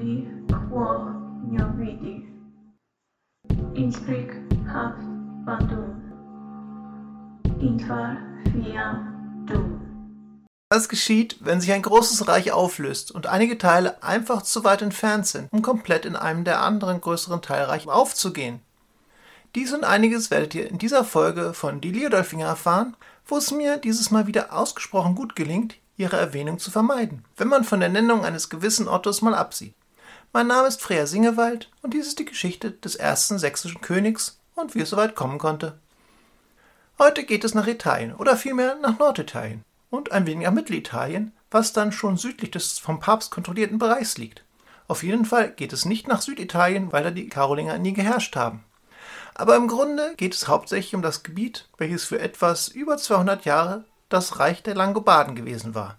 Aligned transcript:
ubi 0.00 0.28
quo 0.48 1.12
vidi. 1.76 2.26
Inspric 3.74 4.32
hav 4.66 4.94
bandum. 5.44 6.02
Inter 7.60 8.16
fiam 8.44 9.46
dum. 9.46 9.80
Das 10.70 10.88
geschieht, 10.88 11.36
wenn 11.40 11.60
sich 11.60 11.72
ein 11.72 11.82
großes 11.82 12.28
Reich 12.28 12.52
auflöst 12.52 13.10
und 13.10 13.26
einige 13.26 13.58
Teile 13.58 14.02
einfach 14.02 14.42
zu 14.42 14.62
weit 14.64 14.82
entfernt 14.82 15.26
sind, 15.26 15.52
um 15.52 15.62
komplett 15.62 16.04
in 16.04 16.16
einem 16.16 16.44
der 16.44 16.62
anderen 16.62 17.00
größeren 17.00 17.42
Teilreiche 17.42 17.92
aufzugehen. 17.92 18.60
Dies 19.56 19.72
und 19.72 19.82
einiges 19.82 20.30
werdet 20.30 20.54
ihr 20.54 20.70
in 20.70 20.78
dieser 20.78 21.04
Folge 21.04 21.54
von 21.54 21.80
Die 21.80 21.90
Leodolfinger 21.90 22.46
erfahren, 22.46 22.96
wo 23.26 23.36
es 23.36 23.50
mir 23.50 23.78
dieses 23.78 24.12
Mal 24.12 24.28
wieder 24.28 24.52
ausgesprochen 24.56 25.16
gut 25.16 25.34
gelingt, 25.34 25.74
ihre 25.96 26.16
Erwähnung 26.16 26.60
zu 26.60 26.70
vermeiden, 26.70 27.24
wenn 27.36 27.48
man 27.48 27.64
von 27.64 27.80
der 27.80 27.88
Nennung 27.88 28.24
eines 28.24 28.48
gewissen 28.48 28.86
Ottos 28.86 29.22
mal 29.22 29.34
absieht. 29.34 29.74
Mein 30.32 30.46
Name 30.46 30.68
ist 30.68 30.80
Freya 30.80 31.06
Singewald 31.06 31.68
und 31.82 31.92
dies 31.92 32.06
ist 32.06 32.20
die 32.20 32.24
Geschichte 32.24 32.70
des 32.70 32.94
ersten 32.94 33.40
sächsischen 33.40 33.80
Königs 33.80 34.38
und 34.54 34.76
wie 34.76 34.80
es 34.82 34.90
soweit 34.90 35.16
kommen 35.16 35.38
konnte. 35.38 35.76
Heute 37.00 37.24
geht 37.24 37.42
es 37.42 37.52
nach 37.52 37.66
Italien 37.66 38.14
oder 38.14 38.36
vielmehr 38.36 38.76
nach 38.76 38.96
Norditalien 39.00 39.64
und 39.90 40.12
ein 40.12 40.26
wenig 40.26 40.46
nach 40.46 40.52
Mittelitalien, 40.52 41.32
was 41.50 41.72
dann 41.72 41.90
schon 41.90 42.16
südlich 42.16 42.52
des 42.52 42.78
vom 42.78 43.00
Papst 43.00 43.32
kontrollierten 43.32 43.78
Bereichs 43.78 44.18
liegt. 44.18 44.44
Auf 44.86 45.02
jeden 45.02 45.24
Fall 45.24 45.50
geht 45.50 45.72
es 45.72 45.84
nicht 45.84 46.06
nach 46.06 46.22
Süditalien, 46.22 46.92
weil 46.92 47.02
da 47.02 47.10
die 47.10 47.28
Karolinger 47.28 47.78
nie 47.78 47.92
geherrscht 47.92 48.36
haben. 48.36 48.62
Aber 49.34 49.56
im 49.56 49.66
Grunde 49.66 50.14
geht 50.16 50.34
es 50.34 50.46
hauptsächlich 50.46 50.94
um 50.94 51.02
das 51.02 51.24
Gebiet, 51.24 51.68
welches 51.76 52.04
für 52.04 52.20
etwas 52.20 52.68
über 52.68 52.98
200 52.98 53.44
Jahre 53.46 53.84
das 54.08 54.38
Reich 54.38 54.62
der 54.62 54.76
Langobarden 54.76 55.34
gewesen 55.34 55.74
war. 55.74 55.96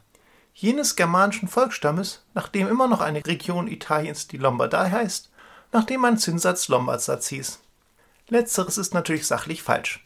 Jenes 0.54 0.96
germanischen 0.96 1.48
Volksstammes, 1.48 2.24
nachdem 2.34 2.68
immer 2.68 2.88
noch 2.88 3.02
eine 3.02 3.26
Region 3.26 3.68
Italiens 3.68 4.28
die 4.28 4.38
Lombardei 4.38 4.90
heißt, 4.90 5.32
nachdem 5.72 6.06
ein 6.06 6.18
Zinssatz 6.18 6.68
Lombardsatz 6.68 7.28
hieß. 7.30 7.60
Letzteres 8.28 8.78
ist 8.78 8.94
natürlich 8.94 9.28
sachlich 9.28 9.64
falsch. 9.64 10.04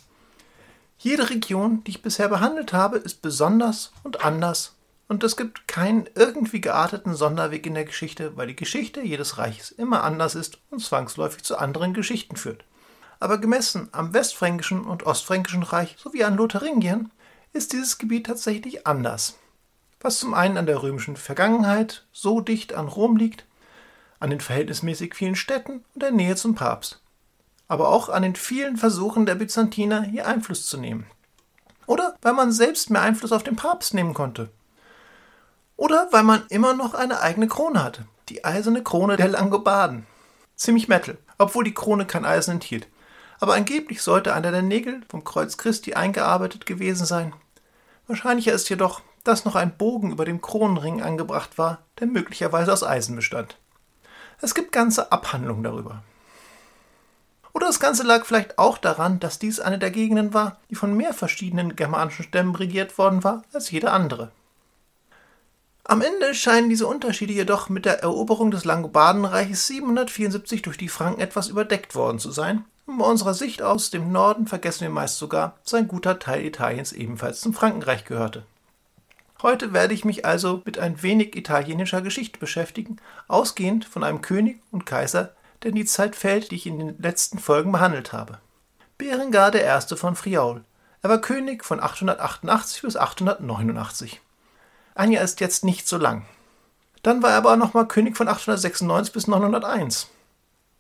Jede 0.98 1.30
Region, 1.30 1.84
die 1.84 1.92
ich 1.92 2.02
bisher 2.02 2.30
behandelt 2.30 2.74
habe, 2.74 2.98
ist 2.98 3.22
besonders 3.22 3.92
und 4.04 4.24
anders 4.24 4.76
und 5.08 5.24
es 5.24 5.38
gibt 5.38 5.68
keinen 5.68 6.10
irgendwie 6.16 6.62
gearteten 6.62 7.14
Sonderweg 7.14 7.66
in 7.66 7.76
der 7.76 7.86
Geschichte, 7.86 8.36
weil 8.38 8.48
die 8.48 8.56
Geschichte 8.56 9.02
jedes 9.02 9.38
Reiches 9.38 9.72
immer 9.72 10.04
anders 10.04 10.36
ist 10.36 10.58
und 10.72 10.80
zwangsläufig 10.80 11.44
zu 11.44 11.58
anderen 11.58 11.94
Geschichten 11.94 12.36
führt. 12.36 12.66
Aber 13.20 13.38
gemessen 13.38 13.90
am 13.92 14.14
Westfränkischen 14.14 14.84
und 14.84 15.04
Ostfränkischen 15.04 15.64
Reich 15.64 15.96
sowie 16.00 16.24
an 16.24 16.36
Lotharingien 16.36 17.12
ist 17.54 17.74
dieses 17.74 17.98
Gebiet 17.98 18.26
tatsächlich 18.26 18.88
anders. 18.88 19.38
Was 20.06 20.20
zum 20.20 20.34
einen 20.34 20.58
an 20.58 20.68
der 20.68 20.82
römischen 20.82 21.18
Vergangenheit 21.18 22.06
so 22.14 22.40
dicht 22.40 22.74
an 22.74 22.88
Rom 22.88 23.18
liegt, 23.18 23.46
an 24.20 24.30
den 24.30 24.40
verhältnismäßig 24.40 25.16
vielen 25.16 25.36
Städten 25.36 25.84
und 25.94 26.02
der 26.02 26.12
Nähe 26.12 26.36
zum 26.36 26.56
Papst 26.56 27.02
aber 27.68 27.90
auch 27.90 28.10
an 28.10 28.24
den 28.24 28.36
vielen 28.36 28.78
Versuchen 28.78 29.26
der 29.26 29.36
Byzantiner, 29.36 30.04
hier 30.04 30.28
Einfluss 30.28 30.68
zu 30.68 30.78
nehmen. 30.78 31.08
Oder 31.88 32.16
weil 32.22 32.34
man 32.34 32.52
selbst 32.52 32.90
mehr 32.90 33.02
Einfluss 33.02 33.32
auf 33.32 33.44
den 33.44 33.56
Papst 33.56 33.94
nehmen 33.94 34.14
konnte. 34.14 34.50
Oder 35.78 36.08
weil 36.12 36.24
man 36.24 36.44
immer 36.50 36.74
noch 36.74 36.94
eine 36.94 37.22
eigene 37.22 37.48
Krone 37.48 37.84
hatte, 37.84 38.06
die 38.30 38.46
eiserne 38.46 38.84
Krone 38.84 39.18
der 39.18 39.28
Langobarden. 39.28 40.06
Ziemlich 40.56 40.88
Metal, 40.88 41.18
obwohl 41.38 41.64
die 41.64 41.74
Krone 41.74 42.06
kein 42.06 42.26
Eisen 42.26 42.52
enthielt. 42.52 42.88
Aber 43.40 43.56
angeblich 43.56 44.02
sollte 44.02 44.34
einer 44.34 44.52
der 44.52 44.62
Nägel 44.62 45.02
vom 45.10 45.24
Kreuz 45.24 45.58
Christi 45.58 45.94
eingearbeitet 45.94 46.66
gewesen 46.66 47.06
sein. 47.06 47.34
Wahrscheinlicher 48.08 48.54
ist 48.54 48.70
jedoch, 48.70 49.02
dass 49.26 49.44
noch 49.44 49.56
ein 49.56 49.76
Bogen 49.78 50.12
über 50.12 50.24
dem 50.24 50.40
Kronenring 50.40 51.02
angebracht 51.02 51.58
war, 51.58 51.80
der 52.00 52.08
möglicherweise 52.08 52.72
aus 52.72 52.84
Eisen 52.84 53.16
bestand. 53.16 53.58
Es 54.42 54.56
gibt 54.56 54.72
ganze 54.72 55.12
Abhandlungen 55.12 55.64
darüber. 55.64 56.04
Oder 57.54 57.68
das 57.68 57.80
Ganze 57.80 58.04
lag 58.04 58.26
vielleicht 58.26 58.60
auch 58.60 58.78
daran, 58.78 59.20
dass 59.20 59.40
dies 59.40 59.60
eine 59.60 59.80
der 59.80 59.92
Gegenden 59.92 60.34
war, 60.34 60.58
die 60.70 60.76
von 60.76 60.96
mehr 60.96 61.14
verschiedenen 61.14 61.76
germanischen 61.76 62.26
Stämmen 62.26 62.56
regiert 62.56 62.98
worden 62.98 63.24
war 63.24 63.44
als 63.54 63.72
jede 63.72 63.92
andere. 63.92 64.32
Am 65.86 66.02
Ende 66.02 66.34
scheinen 66.34 66.68
diese 66.68 66.88
Unterschiede 66.88 67.32
jedoch 67.32 67.70
mit 67.70 67.86
der 67.86 68.02
Eroberung 68.02 68.52
des 68.52 68.66
Langobardenreiches 68.66 69.68
774 69.68 70.64
durch 70.64 70.78
die 70.78 70.90
Franken 70.90 71.22
etwas 71.22 71.48
überdeckt 71.48 71.96
worden 71.96 72.20
zu 72.20 72.32
sein, 72.32 72.66
und 72.88 72.98
bei 72.98 73.06
unserer 73.06 73.34
Sicht 73.34 73.62
aus 73.62 73.90
dem 73.90 74.12
Norden 74.12 74.48
vergessen 74.48 74.82
wir 74.82 74.90
meist 74.90 75.18
sogar, 75.18 75.56
dass 75.64 75.74
ein 75.74 75.88
guter 75.88 76.20
Teil 76.20 76.44
Italiens 76.44 76.92
ebenfalls 76.92 77.40
zum 77.40 77.54
Frankenreich 77.54 78.06
gehörte. 78.06 78.46
Heute 79.42 79.74
werde 79.74 79.94
ich 79.94 80.06
mich 80.06 80.26
also 80.26 80.62
mit 80.66 80.80
ein 80.80 81.02
wenig 81.04 81.36
italienischer 81.36 82.02
Geschichte 82.02 82.40
beschäftigen, 82.40 82.98
ausgehend 83.28 83.86
von 83.86 84.04
einem 84.04 84.22
König 84.22 84.62
und 84.72 84.86
Kaiser, 84.86 85.36
der 85.62 85.70
in 85.70 85.76
die 85.76 85.86
Zeit 85.86 86.16
fällt, 86.16 86.52
die 86.52 86.56
ich 86.56 86.68
in 86.68 86.80
den 86.80 87.02
letzten 87.02 87.38
Folgen 87.38 87.72
behandelt 87.72 88.14
habe. 88.14 88.40
Berengar 88.98 89.54
I. 89.54 89.96
von 89.98 90.16
Friaul. 90.16 90.64
Er 91.02 91.10
war 91.10 91.20
König 91.20 91.66
von 91.66 91.82
888 91.82 92.82
bis 92.82 92.96
889. 92.96 94.22
Ein 94.96 95.12
Jahr 95.12 95.24
ist 95.24 95.42
jetzt 95.42 95.66
nicht 95.66 95.88
so 95.88 95.98
lang. 95.98 96.26
Dann 97.04 97.22
war 97.22 97.32
er 97.32 97.38
aber 97.38 97.58
nochmal 97.58 97.88
König 97.88 98.16
von 98.16 98.30
896 98.30 99.14
bis 99.14 99.28
901. 99.28 100.10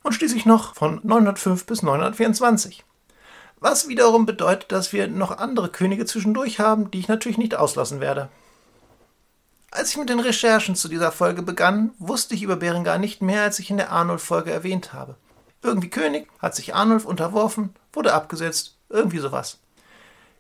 Und 0.01 0.13
schließlich 0.13 0.45
noch 0.45 0.75
von 0.75 1.01
905 1.03 1.65
bis 1.65 1.83
924. 1.83 2.85
Was 3.59 3.87
wiederum 3.87 4.25
bedeutet, 4.25 4.71
dass 4.71 4.93
wir 4.93 5.07
noch 5.07 5.37
andere 5.37 5.69
Könige 5.69 6.05
zwischendurch 6.05 6.59
haben, 6.59 6.89
die 6.89 6.99
ich 6.99 7.07
natürlich 7.07 7.37
nicht 7.37 7.55
auslassen 7.55 7.99
werde. 7.99 8.29
Als 9.71 9.91
ich 9.91 9.97
mit 9.97 10.09
den 10.09 10.19
Recherchen 10.19 10.75
zu 10.75 10.87
dieser 10.87 11.11
Folge 11.11 11.41
begann, 11.41 11.91
wusste 11.99 12.33
ich 12.33 12.43
über 12.43 12.55
Berengar 12.55 12.97
nicht 12.97 13.21
mehr, 13.21 13.43
als 13.43 13.59
ich 13.59 13.69
in 13.69 13.77
der 13.77 13.91
Arnulf-Folge 13.91 14.51
erwähnt 14.51 14.93
habe. 14.93 15.15
Irgendwie 15.61 15.89
König, 15.89 16.27
hat 16.39 16.55
sich 16.55 16.75
Arnulf 16.75 17.05
unterworfen, 17.05 17.73
wurde 17.91 18.13
abgesetzt, 18.13 18.77
irgendwie 18.89 19.19
sowas. 19.19 19.59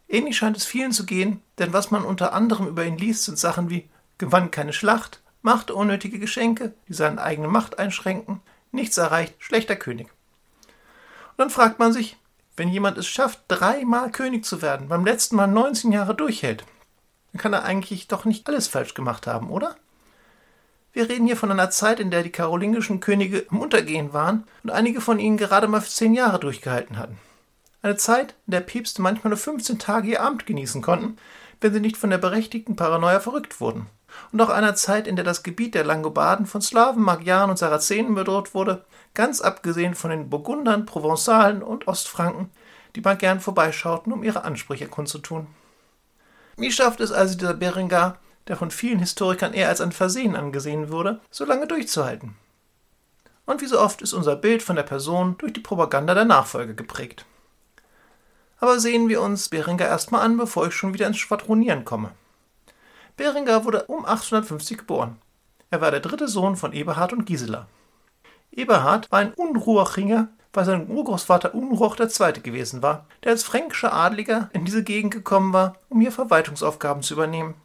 Ähnlich 0.07 0.37
scheint 0.37 0.55
es 0.55 0.65
vielen 0.65 0.91
zu 0.91 1.05
gehen, 1.05 1.41
denn 1.57 1.73
was 1.73 1.91
man 1.91 2.05
unter 2.05 2.33
anderem 2.33 2.67
über 2.67 2.85
ihn 2.85 2.97
liest, 2.97 3.23
sind 3.23 3.39
Sachen 3.39 3.69
wie 3.69 3.89
gewann 4.17 4.51
keine 4.51 4.71
Schlacht, 4.71 5.21
machte 5.41 5.75
unnötige 5.75 6.19
Geschenke, 6.19 6.73
die 6.87 6.93
seine 6.93 7.21
eigene 7.21 7.47
Macht 7.47 7.79
einschränken, 7.79 8.41
nichts 8.71 8.97
erreicht, 8.97 9.35
schlechter 9.39 9.75
König. 9.75 10.07
Und 11.31 11.39
dann 11.39 11.49
fragt 11.49 11.79
man 11.79 11.91
sich, 11.91 12.17
wenn 12.55 12.69
jemand 12.69 12.97
es 12.97 13.07
schafft, 13.07 13.41
dreimal 13.47 14.11
König 14.11 14.45
zu 14.45 14.61
werden, 14.61 14.87
beim 14.87 15.05
letzten 15.05 15.35
Mal 15.35 15.47
19 15.47 15.91
Jahre 15.91 16.15
durchhält, 16.15 16.63
dann 17.35 17.41
kann 17.41 17.51
er 17.51 17.65
eigentlich 17.65 18.07
doch 18.07 18.23
nicht 18.23 18.47
alles 18.47 18.69
falsch 18.69 18.93
gemacht 18.93 19.27
haben, 19.27 19.49
oder? 19.49 19.75
Wir 20.93 21.09
reden 21.09 21.27
hier 21.27 21.35
von 21.35 21.51
einer 21.51 21.69
Zeit, 21.69 21.99
in 21.99 22.09
der 22.09 22.23
die 22.23 22.31
karolingischen 22.31 23.01
Könige 23.01 23.39
im 23.39 23.59
Untergehen 23.59 24.13
waren 24.13 24.45
und 24.63 24.69
einige 24.69 25.01
von 25.01 25.19
ihnen 25.19 25.35
gerade 25.35 25.67
mal 25.67 25.83
zehn 25.83 26.13
Jahre 26.13 26.39
durchgehalten 26.39 26.97
hatten. 26.97 27.17
Eine 27.81 27.97
Zeit, 27.97 28.35
in 28.47 28.51
der 28.51 28.61
Päpste 28.61 29.01
manchmal 29.01 29.31
nur 29.31 29.37
15 29.37 29.79
Tage 29.79 30.11
ihr 30.11 30.23
Amt 30.23 30.45
genießen 30.45 30.81
konnten, 30.81 31.17
wenn 31.59 31.73
sie 31.73 31.81
nicht 31.81 31.97
von 31.97 32.09
der 32.09 32.19
berechtigten 32.19 32.77
Paranoia 32.77 33.19
verrückt 33.19 33.59
wurden. 33.59 33.87
Und 34.31 34.39
auch 34.39 34.47
einer 34.47 34.75
Zeit, 34.75 35.05
in 35.05 35.17
der 35.17 35.25
das 35.25 35.43
Gebiet 35.43 35.75
der 35.75 35.83
Langobarden 35.83 36.45
von 36.45 36.61
Slawen, 36.61 37.03
Magyaren 37.03 37.49
und 37.49 37.57
Sarazenen 37.57 38.15
bedroht 38.15 38.53
wurde, 38.53 38.85
ganz 39.13 39.41
abgesehen 39.41 39.93
von 39.93 40.09
den 40.09 40.29
Burgundern, 40.29 40.85
Provenzalen 40.85 41.61
und 41.63 41.89
Ostfranken, 41.89 42.49
die 42.95 43.01
mal 43.01 43.17
gern 43.17 43.41
vorbeischauten, 43.41 44.13
um 44.13 44.23
ihre 44.23 44.45
Ansprüche 44.45 44.87
kundzutun. 44.87 45.47
Wie 46.57 46.71
schafft 46.71 47.01
es 47.01 47.11
also 47.11 47.37
dieser 47.37 47.53
Berengar, 47.53 48.17
der 48.47 48.55
von 48.55 48.71
vielen 48.71 48.99
Historikern 48.99 49.53
eher 49.53 49.69
als 49.69 49.81
ein 49.81 49.91
Versehen 49.91 50.35
angesehen 50.35 50.91
wurde, 50.91 51.19
so 51.29 51.45
lange 51.45 51.67
durchzuhalten? 51.67 52.35
Und 53.45 53.61
wie 53.61 53.67
so 53.67 53.79
oft 53.79 54.01
ist 54.01 54.13
unser 54.13 54.35
Bild 54.35 54.63
von 54.63 54.75
der 54.75 54.83
Person 54.83 55.35
durch 55.37 55.53
die 55.53 55.59
Propaganda 55.59 56.13
der 56.13 56.25
Nachfolge 56.25 56.73
geprägt. 56.73 57.25
Aber 58.59 58.79
sehen 58.79 59.09
wir 59.09 59.21
uns 59.21 59.49
Berengar 59.49 59.87
erstmal 59.87 60.21
an, 60.21 60.37
bevor 60.37 60.67
ich 60.67 60.73
schon 60.73 60.93
wieder 60.93 61.07
ins 61.07 61.17
Schwadronieren 61.17 61.85
komme. 61.85 62.11
Berengar 63.17 63.65
wurde 63.65 63.83
um 63.85 64.05
850 64.05 64.79
geboren. 64.79 65.17
Er 65.69 65.81
war 65.81 65.91
der 65.91 65.99
dritte 65.99 66.27
Sohn 66.27 66.55
von 66.55 66.73
Eberhard 66.73 67.13
und 67.13 67.25
Gisela. 67.25 67.67
Eberhard 68.51 69.11
war 69.11 69.19
ein 69.19 69.33
Unruhringer, 69.33 70.29
weil 70.55 70.65
sein 70.65 70.89
Urgroßvater 70.89 71.53
Unruch 71.53 71.97
II. 71.99 72.41
gewesen 72.41 72.81
war, 72.81 73.05
der 73.23 73.31
als 73.31 73.43
fränkischer 73.43 73.93
Adliger 73.93 74.49
in 74.53 74.65
diese 74.65 74.83
Gegend 74.83 75.13
gekommen 75.13 75.53
war, 75.53 75.75
um 75.89 76.01
hier 76.01 76.11
Verwaltungsaufgaben 76.11 77.03
zu 77.03 77.13
übernehmen. 77.13 77.55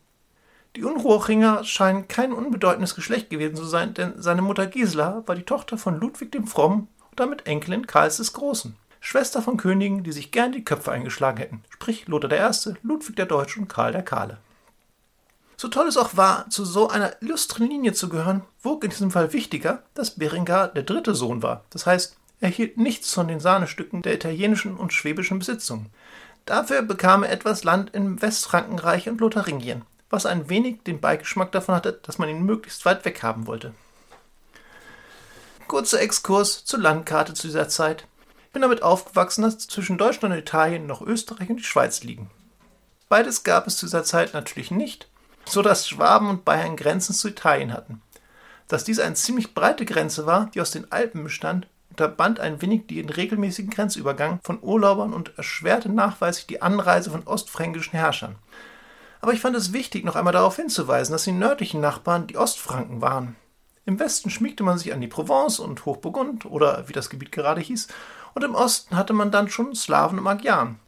Die 0.77 0.85
Unruchinger 0.85 1.65
scheinen 1.65 2.07
kein 2.07 2.33
unbedeutendes 2.33 2.95
Geschlecht 2.95 3.31
gewesen 3.31 3.57
zu 3.57 3.65
sein, 3.65 3.95
denn 3.95 4.15
seine 4.17 4.43
Mutter 4.43 4.67
Gisela 4.67 5.23
war 5.27 5.35
die 5.35 5.43
Tochter 5.43 5.79
von 5.79 5.99
Ludwig 5.99 6.31
dem 6.31 6.47
Frommen 6.47 6.89
und 7.11 7.19
damit 7.19 7.47
Enkelin 7.47 7.87
Karls 7.87 8.19
des 8.19 8.33
Großen, 8.33 8.77
Schwester 9.01 9.43
von 9.43 9.57
Königen, 9.57 10.05
die 10.05 10.13
sich 10.13 10.31
gern 10.31 10.53
die 10.53 10.65
Köpfe 10.65 10.93
eingeschlagen 10.93 11.39
hätten, 11.39 11.65
sprich 11.71 12.07
Lothar 12.07 12.31
I., 12.33 12.75
Ludwig 12.83 13.17
der 13.17 13.27
Deutsche 13.27 13.59
und 13.59 13.69
Karl 13.69 13.93
der 13.93 14.03
Kahle. 14.03 14.39
So 15.57 15.69
toll 15.69 15.89
es 15.89 15.97
auch 15.97 16.17
war, 16.17 16.49
zu 16.49 16.65
so 16.65 16.89
einer 16.89 17.21
illustren 17.21 17.69
Linie 17.69 17.93
zu 17.93 18.09
gehören, 18.09 18.43
wog 18.63 18.85
in 18.85 18.91
diesem 18.91 19.11
Fall 19.11 19.33
wichtiger, 19.33 19.83
dass 19.95 20.13
Berengar 20.13 20.69
der 20.69 20.85
dritte 20.85 21.15
Sohn 21.15 21.43
war, 21.43 21.65
das 21.71 21.85
heißt 21.85 22.17
er 22.41 22.49
hielt 22.49 22.79
nichts 22.79 23.13
von 23.13 23.29
den 23.29 23.41
Sahnestücken 23.41 24.03
der 24.03 24.15
italienischen 24.15 24.77
und 24.77 24.93
schwäbischen 24.93 25.39
Besitzungen. 25.39 25.91
Dafür 26.47 26.83
bekam 26.83 27.23
er 27.23 27.31
etwas 27.31 27.65
Land 27.65 27.95
im 27.95 28.21
Westfrankenreich 28.21 29.09
und 29.09 29.21
Lotharingien, 29.21 29.83
was 30.09 30.27
ein 30.27 30.49
wenig 30.49 30.83
den 30.83 31.01
Beigeschmack 31.01 31.53
davon 31.53 31.75
hatte, 31.75 32.01
dass 32.03 32.19
man 32.19 32.31
ihn 32.31 32.45
möglichst 32.45 32.85
weit 32.87 33.05
weg 33.05 33.23
haben 33.23 33.47
wollte. 33.47 33.75
Kurzer 35.69 36.01
Exkurs 36.01 36.65
zur 36.65 36.81
Landkarte 36.81 37.35
zu 37.35 37.47
dieser 37.47 37.69
Zeit. 37.69 38.07
Ich 38.47 38.53
bin 38.53 38.63
damit 38.63 38.83
aufgewachsen, 38.83 39.43
dass 39.43 39.59
zwischen 39.59 39.99
Deutschland 39.99 40.35
und 40.35 40.41
Italien 40.41 40.87
noch 40.87 41.03
Österreich 41.03 41.51
und 41.51 41.59
die 41.59 41.65
Schweiz 41.65 42.03
liegen. 42.03 42.31
Beides 43.09 43.45
gab 43.45 43.67
es 43.67 43.77
zu 43.77 43.87
dieser 43.87 44.03
Zeit 44.03 44.35
natürlich 44.35 44.71
nicht, 44.71 45.09
so 45.45 45.63
dass 45.63 45.89
Schwaben 45.89 46.29
und 46.31 46.45
Bayern 46.45 46.77
Grenzen 46.77 47.15
zu 47.15 47.29
Italien 47.29 47.73
hatten. 47.73 48.03
Dass 48.67 48.83
dies 48.83 48.99
eine 48.99 49.15
ziemlich 49.15 49.55
breite 49.55 49.85
Grenze 49.85 50.27
war, 50.27 50.51
die 50.55 50.61
aus 50.61 50.71
den 50.71 50.91
Alpen 50.91 51.23
bestand, 51.23 51.69
unterband 51.91 52.41
ein 52.41 52.63
wenig 52.63 52.87
den 52.87 53.09
regelmäßigen 53.09 53.71
Grenzübergang 53.71 54.41
von 54.43 54.59
Urlaubern 54.63 55.13
und 55.13 55.37
erschwerte 55.37 55.91
nachweislich 55.91 56.47
die 56.47 56.63
Anreise 56.63 57.11
von 57.11 57.27
ostfränkischen 57.27 57.99
Herrschern. 57.99 58.37
Aber 59.21 59.33
ich 59.33 59.41
fand 59.41 59.55
es 59.57 59.73
wichtig, 59.73 60.05
noch 60.05 60.17
einmal 60.17 60.33
darauf 60.33 60.57
hinzuweisen, 60.57 61.13
dass 61.13 61.25
die 61.25 61.33
nördlichen 61.33 61.81
Nachbarn 61.81 62.27
die 62.27 62.39
Ostfranken 62.39 63.03
waren. 63.03 63.37
Im 63.85 63.99
Westen 63.99 64.31
schmiegte 64.31 64.63
man 64.63 64.79
sich 64.79 64.93
an 64.93 65.01
die 65.01 65.09
Provence 65.09 65.59
und 65.59 65.85
Hochburgund 65.85 66.47
oder 66.47 66.89
wie 66.89 66.93
das 66.93 67.11
Gebiet 67.11 67.33
gerade 67.33 67.61
hieß, 67.61 67.89
und 68.35 68.45
im 68.45 68.55
Osten 68.55 68.97
hatte 68.97 69.13
man 69.13 69.31
dann 69.31 69.49
schon 69.49 69.75
Slawen 69.75 70.19
und 70.19 70.25
Magyaren. 70.25 70.79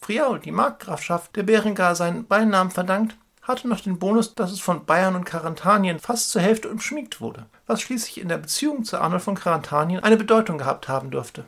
Friaul, 0.00 0.40
die 0.40 0.50
Markgrafschaft, 0.50 1.36
der 1.36 1.44
Berengar 1.44 1.94
seinen 1.94 2.26
Beinamen 2.26 2.70
verdankt, 2.70 3.16
hatte 3.42 3.68
noch 3.68 3.80
den 3.80 3.98
Bonus, 3.98 4.34
dass 4.34 4.50
es 4.50 4.60
von 4.60 4.84
Bayern 4.84 5.14
und 5.14 5.24
Karantanien 5.24 5.98
fast 5.98 6.30
zur 6.30 6.42
Hälfte 6.42 6.70
umschmiegt 6.70 7.20
wurde, 7.20 7.46
was 7.70 7.80
schließlich 7.80 8.20
in 8.20 8.28
der 8.28 8.38
Beziehung 8.38 8.84
zu 8.84 8.98
Arnold 8.98 9.22
von 9.22 9.36
Karantanien 9.36 10.02
eine 10.02 10.16
Bedeutung 10.16 10.58
gehabt 10.58 10.88
haben 10.88 11.10
dürfte. 11.10 11.44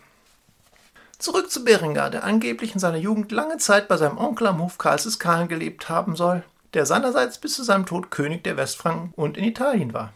Zurück 1.18 1.50
zu 1.50 1.64
Berengar, 1.64 2.10
der 2.10 2.24
angeblich 2.24 2.74
in 2.74 2.80
seiner 2.80 2.96
Jugend 2.96 3.32
lange 3.32 3.58
Zeit 3.58 3.88
bei 3.88 3.96
seinem 3.96 4.18
Onkel 4.18 4.46
am 4.46 4.60
Hof 4.60 4.78
Karls 4.78 5.02
des 5.02 5.18
Kahlen 5.18 5.48
gelebt 5.48 5.88
haben 5.88 6.16
soll, 6.16 6.44
der 6.74 6.86
seinerseits 6.86 7.38
bis 7.38 7.54
zu 7.54 7.64
seinem 7.64 7.86
Tod 7.86 8.10
König 8.10 8.44
der 8.44 8.56
Westfranken 8.56 9.12
und 9.14 9.36
in 9.36 9.44
Italien 9.44 9.92
war. 9.92 10.12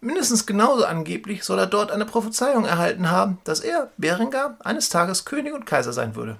Mindestens 0.00 0.46
genauso 0.46 0.84
angeblich 0.84 1.44
soll 1.44 1.58
er 1.58 1.66
dort 1.66 1.92
eine 1.92 2.06
Prophezeiung 2.06 2.64
erhalten 2.64 3.10
haben, 3.10 3.38
dass 3.44 3.60
er, 3.60 3.92
Berengar, 3.98 4.56
eines 4.64 4.88
Tages 4.88 5.24
König 5.24 5.52
und 5.54 5.64
Kaiser 5.66 5.92
sein 5.92 6.16
würde. 6.16 6.38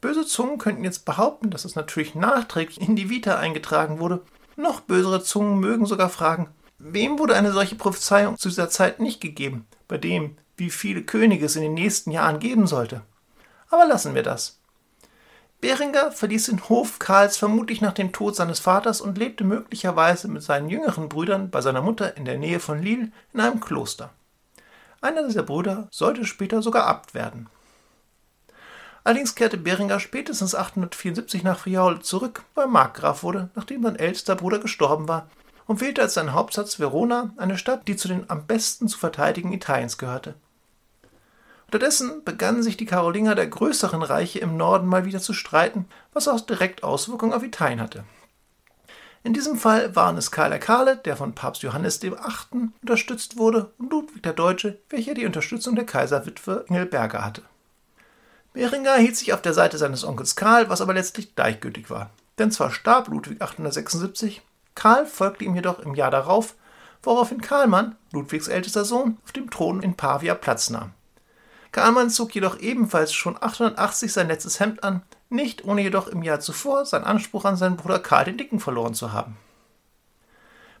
Böse 0.00 0.26
Zungen 0.26 0.58
könnten 0.58 0.84
jetzt 0.84 1.04
behaupten, 1.06 1.50
dass 1.50 1.64
es 1.64 1.76
natürlich 1.76 2.14
nachträglich 2.14 2.80
in 2.86 2.94
die 2.94 3.08
Vita 3.10 3.36
eingetragen 3.38 3.98
wurde. 3.98 4.20
Noch 4.54 4.80
bösere 4.80 5.22
Zungen 5.22 5.58
mögen 5.58 5.86
sogar 5.86 6.08
fragen, 6.08 6.48
wem 6.84 7.18
wurde 7.18 7.34
eine 7.34 7.52
solche 7.52 7.76
Prophezeiung 7.76 8.36
zu 8.36 8.48
dieser 8.48 8.68
Zeit 8.68 9.00
nicht 9.00 9.20
gegeben, 9.20 9.66
bei 9.88 9.96
dem, 9.96 10.36
wie 10.56 10.70
viele 10.70 11.02
Könige 11.02 11.46
es 11.46 11.56
in 11.56 11.62
den 11.62 11.74
nächsten 11.74 12.10
Jahren 12.10 12.38
geben 12.38 12.66
sollte. 12.66 13.02
Aber 13.70 13.86
lassen 13.86 14.14
wir 14.14 14.22
das. 14.22 14.60
Beringer 15.62 16.12
verließ 16.12 16.46
den 16.46 16.68
Hof 16.68 16.98
Karls 16.98 17.38
vermutlich 17.38 17.80
nach 17.80 17.94
dem 17.94 18.12
Tod 18.12 18.36
seines 18.36 18.60
Vaters 18.60 19.00
und 19.00 19.16
lebte 19.16 19.44
möglicherweise 19.44 20.28
mit 20.28 20.42
seinen 20.42 20.68
jüngeren 20.68 21.08
Brüdern 21.08 21.50
bei 21.50 21.62
seiner 21.62 21.80
Mutter 21.80 22.18
in 22.18 22.26
der 22.26 22.36
Nähe 22.36 22.60
von 22.60 22.82
Lille 22.82 23.10
in 23.32 23.40
einem 23.40 23.60
Kloster. 23.60 24.10
Einer 25.00 25.26
dieser 25.26 25.42
Brüder 25.42 25.88
sollte 25.90 26.26
später 26.26 26.60
sogar 26.60 26.86
Abt 26.86 27.14
werden. 27.14 27.48
Allerdings 29.04 29.34
kehrte 29.34 29.56
Beringer 29.56 30.00
spätestens 30.00 30.54
874 30.54 31.42
nach 31.42 31.58
Friaul 31.58 32.00
zurück, 32.00 32.42
wo 32.54 32.60
er 32.60 32.66
Markgraf 32.66 33.22
wurde, 33.22 33.48
nachdem 33.54 33.82
sein 33.82 33.96
ältester 33.96 34.36
Bruder 34.36 34.58
gestorben 34.58 35.08
war, 35.08 35.28
und 35.66 35.80
wählte 35.80 36.02
als 36.02 36.14
seinen 36.14 36.32
Hauptsitz 36.32 36.78
Verona, 36.78 37.32
eine 37.36 37.58
Stadt, 37.58 37.88
die 37.88 37.96
zu 37.96 38.08
den 38.08 38.28
am 38.28 38.46
besten 38.46 38.88
zu 38.88 38.98
verteidigen 38.98 39.52
Italiens 39.52 39.98
gehörte. 39.98 40.34
Unterdessen 41.66 42.22
begannen 42.24 42.62
sich 42.62 42.76
die 42.76 42.86
Karolinger 42.86 43.34
der 43.34 43.46
größeren 43.46 44.02
Reiche 44.02 44.38
im 44.38 44.56
Norden 44.56 44.86
mal 44.86 45.04
wieder 45.04 45.20
zu 45.20 45.32
streiten, 45.32 45.86
was 46.12 46.28
auch 46.28 46.40
direkt 46.40 46.84
Auswirkungen 46.84 47.32
auf 47.32 47.42
Italien 47.42 47.80
hatte. 47.80 48.04
In 49.24 49.32
diesem 49.32 49.56
Fall 49.56 49.96
waren 49.96 50.18
es 50.18 50.30
Karl 50.30 50.50
der 50.50 50.58
Kahle, 50.58 50.98
der 50.98 51.16
von 51.16 51.34
Papst 51.34 51.62
Johannes 51.62 52.02
VIII. 52.02 52.14
unterstützt 52.82 53.38
wurde, 53.38 53.72
und 53.78 53.90
Ludwig 53.90 54.22
der 54.22 54.34
Deutsche, 54.34 54.78
welcher 54.90 55.14
die 55.14 55.24
Unterstützung 55.24 55.74
der 55.74 55.86
Kaiserwitwe 55.86 56.66
Engelberger 56.68 57.24
hatte. 57.24 57.42
Beringer 58.52 58.94
hielt 58.94 59.16
sich 59.16 59.32
auf 59.32 59.42
der 59.42 59.54
Seite 59.54 59.78
seines 59.78 60.04
Onkels 60.04 60.36
Karl, 60.36 60.68
was 60.68 60.80
aber 60.80 60.94
letztlich 60.94 61.34
gleichgültig 61.34 61.90
war. 61.90 62.10
Denn 62.38 62.50
zwar 62.50 62.70
starb 62.70 63.08
Ludwig 63.08 63.40
876, 63.40 64.42
Karl 64.74 65.06
folgte 65.06 65.44
ihm 65.44 65.54
jedoch 65.54 65.78
im 65.80 65.94
Jahr 65.94 66.10
darauf, 66.10 66.54
woraufhin 67.02 67.40
Karlmann, 67.40 67.96
Ludwigs 68.12 68.48
ältester 68.48 68.84
Sohn, 68.84 69.18
auf 69.24 69.32
dem 69.32 69.50
Thron 69.50 69.82
in 69.82 69.94
Pavia 69.94 70.34
Platz 70.34 70.70
nahm. 70.70 70.92
Karlmann 71.72 72.10
zog 72.10 72.34
jedoch 72.34 72.58
ebenfalls 72.58 73.12
schon 73.12 73.36
880 73.40 74.12
sein 74.12 74.28
letztes 74.28 74.60
Hemd 74.60 74.84
an, 74.84 75.02
nicht 75.28 75.64
ohne 75.64 75.82
jedoch 75.82 76.06
im 76.06 76.22
Jahr 76.22 76.40
zuvor 76.40 76.86
seinen 76.86 77.04
Anspruch 77.04 77.44
an 77.44 77.56
seinen 77.56 77.76
Bruder 77.76 77.98
Karl 77.98 78.24
den 78.24 78.38
Dicken 78.38 78.60
verloren 78.60 78.94
zu 78.94 79.12
haben. 79.12 79.36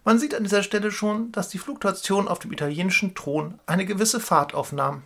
Man 0.04 0.18
sieht 0.18 0.34
an 0.34 0.44
dieser 0.44 0.62
Stelle 0.62 0.90
schon, 0.90 1.32
dass 1.32 1.48
die 1.48 1.58
Fluktuation 1.58 2.28
auf 2.28 2.38
dem 2.38 2.52
italienischen 2.52 3.14
Thron 3.14 3.58
eine 3.66 3.86
gewisse 3.86 4.20
Fahrt 4.20 4.54
aufnahm. 4.54 5.02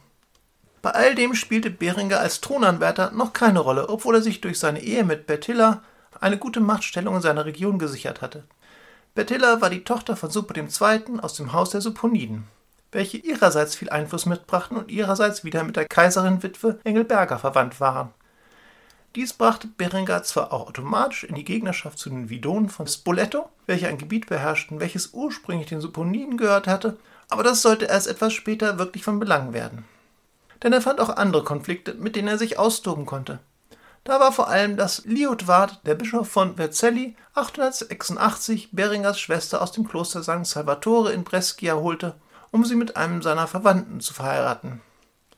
Bei 0.82 0.90
all 0.90 1.14
dem 1.14 1.34
spielte 1.34 1.70
Beringer 1.70 2.20
als 2.20 2.40
Thronanwärter 2.40 3.12
noch 3.12 3.32
keine 3.32 3.60
Rolle, 3.60 3.88
obwohl 3.88 4.16
er 4.16 4.22
sich 4.22 4.40
durch 4.40 4.58
seine 4.58 4.82
Ehe 4.82 5.04
mit 5.04 5.26
Bertilla 5.26 5.82
eine 6.20 6.38
gute 6.38 6.60
Machtstellung 6.60 7.16
in 7.16 7.22
seiner 7.22 7.44
Region 7.44 7.78
gesichert 7.78 8.22
hatte. 8.22 8.44
Bertilla 9.14 9.60
war 9.60 9.70
die 9.70 9.84
Tochter 9.84 10.16
von 10.16 10.30
Suppo 10.30 10.54
II. 10.54 11.20
aus 11.20 11.34
dem 11.34 11.52
Haus 11.52 11.70
der 11.70 11.80
Supponiden 11.80 12.46
welche 12.92 13.18
ihrerseits 13.18 13.76
viel 13.76 13.90
Einfluss 13.90 14.26
mitbrachten 14.26 14.76
und 14.76 14.90
ihrerseits 14.90 15.44
wieder 15.44 15.64
mit 15.64 15.76
der 15.76 15.86
Kaiserin-Witwe 15.86 16.80
Engelberger 16.84 17.38
verwandt 17.38 17.80
waren. 17.80 18.10
Dies 19.14 19.32
brachte 19.32 19.68
Berengar 19.68 20.22
zwar 20.22 20.52
auch 20.52 20.68
automatisch 20.68 21.24
in 21.24 21.34
die 21.34 21.44
Gegnerschaft 21.44 21.98
zu 21.98 22.10
den 22.10 22.30
Vidonen 22.30 22.68
von 22.68 22.86
Spoleto, 22.86 23.48
welche 23.66 23.88
ein 23.88 23.98
Gebiet 23.98 24.26
beherrschten, 24.26 24.80
welches 24.80 25.12
ursprünglich 25.12 25.68
den 25.68 25.80
Supponiden 25.80 26.36
gehört 26.36 26.66
hatte, 26.66 26.96
aber 27.28 27.42
das 27.42 27.62
sollte 27.62 27.86
erst 27.86 28.06
etwas 28.06 28.32
später 28.32 28.78
wirklich 28.78 29.04
von 29.04 29.18
Belang 29.18 29.52
werden. 29.52 29.84
Denn 30.62 30.72
er 30.72 30.82
fand 30.82 31.00
auch 31.00 31.10
andere 31.10 31.44
Konflikte, 31.44 31.94
mit 31.94 32.16
denen 32.16 32.28
er 32.28 32.38
sich 32.38 32.58
austoben 32.58 33.06
konnte. 33.06 33.38
Da 34.04 34.20
war 34.20 34.32
vor 34.32 34.48
allem, 34.48 34.76
dass 34.76 35.04
Liutward, 35.04 35.80
der 35.86 35.94
Bischof 35.94 36.28
von 36.28 36.56
Vercelli, 36.56 37.16
886 37.34 38.70
Beringers 38.72 39.20
Schwester 39.20 39.60
aus 39.60 39.72
dem 39.72 39.86
Kloster 39.86 40.22
St. 40.22 40.46
Salvatore 40.46 41.12
in 41.12 41.24
Brescia 41.24 41.74
holte 41.74 42.14
um 42.50 42.64
sie 42.64 42.76
mit 42.76 42.96
einem 42.96 43.22
seiner 43.22 43.46
Verwandten 43.46 44.00
zu 44.00 44.14
verheiraten. 44.14 44.80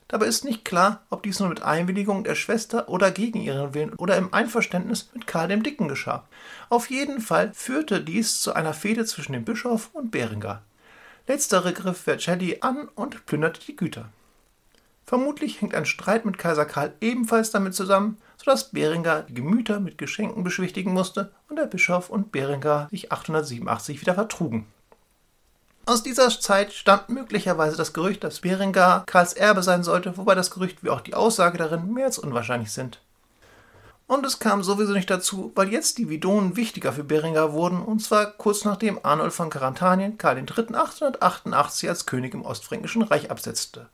Dabei 0.09 0.27
ist 0.27 0.45
nicht 0.45 0.65
klar, 0.65 1.03
ob 1.09 1.23
dies 1.23 1.39
nur 1.39 1.49
mit 1.49 1.63
Einwilligung 1.63 2.25
der 2.25 2.35
Schwester 2.35 2.89
oder 2.89 3.13
gegen 3.13 3.41
ihren 3.41 3.75
Willen 3.75 3.95
oder 3.95 4.17
im 4.17 4.35
Einverständnis 4.35 5.09
mit 5.15 5.27
Karl 5.27 5.49
dem 5.49 5.63
Dicken 5.63 5.87
geschah. 5.87 6.25
Auf 6.69 6.91
jeden 6.91 7.21
Fall 7.21 7.53
führte 7.55 8.01
dies 8.01 8.41
zu 8.41 8.53
einer 8.53 8.75
Fehde 8.75 9.05
zwischen 9.05 9.35
dem 9.35 9.45
Bischof 9.45 9.91
und 9.93 10.11
Berengar. 10.11 10.63
Letztere 11.29 11.73
griff 11.73 11.99
Vercelli 11.99 12.59
an 12.61 12.89
und 12.97 13.25
plünderte 13.27 13.61
die 13.65 13.77
Güter. 13.77 14.09
Vermutlich 15.05 15.61
hängt 15.61 15.75
ein 15.75 15.87
Streit 15.87 16.25
mit 16.25 16.39
Kaiser 16.39 16.65
Karl 16.67 16.93
ebenfalls 17.01 17.51
damit 17.51 17.75
zusammen, 17.75 18.19
sodass 18.37 18.71
Berengar 18.71 19.23
die 19.23 19.35
Gemüter 19.35 19.81
mit 19.81 19.99
Geschenken 19.99 20.45
beschwichtigen 20.45 20.93
musste 20.93 21.33
und 21.49 21.57
der 21.57 21.67
Bischof 21.67 22.11
und 22.11 22.33
Berengar 22.33 22.89
sich 22.91 23.13
887 23.13 24.01
wieder 24.01 24.15
vertrugen. 24.15 24.67
Aus 25.87 26.03
dieser 26.03 26.29
Zeit 26.29 26.73
stammt 26.73 27.09
möglicherweise 27.09 27.77
das 27.77 27.93
Gerücht, 27.93 28.23
dass 28.23 28.41
Berengar 28.41 29.05
Karls 29.07 29.33
Erbe 29.33 29.63
sein 29.63 29.83
sollte, 29.83 30.17
wobei 30.17 30.35
das 30.35 30.51
Gerücht 30.51 30.85
wie 30.85 30.91
auch 30.91 31.01
die 31.01 31.15
Aussage 31.15 31.59
darin 31.59 31.93
mehr 31.93 32.07
als 32.07 32.19
unwahrscheinlich 32.19 32.71
sind. 32.71 33.01
Und 34.07 34.27
es 34.27 34.39
kam 34.41 34.63
sowieso 34.63 34.93
nicht 34.93 35.11
dazu, 35.11 35.53
weil 35.55 35.71
jetzt 35.71 35.99
die 35.99 36.09
Vidonen 36.09 36.57
wichtiger 36.57 36.93
für 36.93 37.05
Berengar 37.05 37.53
wurden, 37.53 37.83
und 37.83 38.01
zwar 38.01 38.27
kurz 38.27 38.65
nachdem 38.65 38.99
Arnold 39.05 39.33
von 39.33 39.51
Karantanien 39.51 40.19
Karl 40.19 40.39
III. 40.39 40.75
888 40.75 41.89
als 41.89 42.07
König 42.07 42.35
im 42.35 42.43
Ostfränkischen 42.43 43.03
Reich 43.03 43.31
absetzte. 43.31 43.89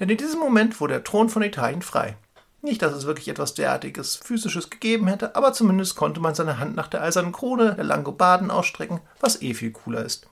Denn 0.00 0.08
in 0.08 0.16
diesem 0.16 0.40
Moment 0.40 0.80
wurde 0.80 0.94
der 0.94 1.04
Thron 1.04 1.28
von 1.28 1.42
Italien 1.42 1.82
frei. 1.82 2.16
Nicht, 2.62 2.82
dass 2.82 2.92
es 2.92 3.06
wirklich 3.06 3.28
etwas 3.28 3.54
derartiges 3.54 4.16
physisches 4.16 4.68
gegeben 4.70 5.06
hätte, 5.06 5.36
aber 5.36 5.52
zumindest 5.52 5.96
konnte 5.96 6.20
man 6.20 6.34
seine 6.34 6.58
Hand 6.58 6.74
nach 6.74 6.88
der 6.88 7.02
eisernen 7.02 7.32
Krone 7.32 7.74
der 7.76 7.84
Langobarden 7.84 8.50
ausstrecken, 8.50 9.00
was 9.20 9.40
eh 9.40 9.54
viel 9.54 9.70
cooler 9.70 10.04
ist 10.04 10.26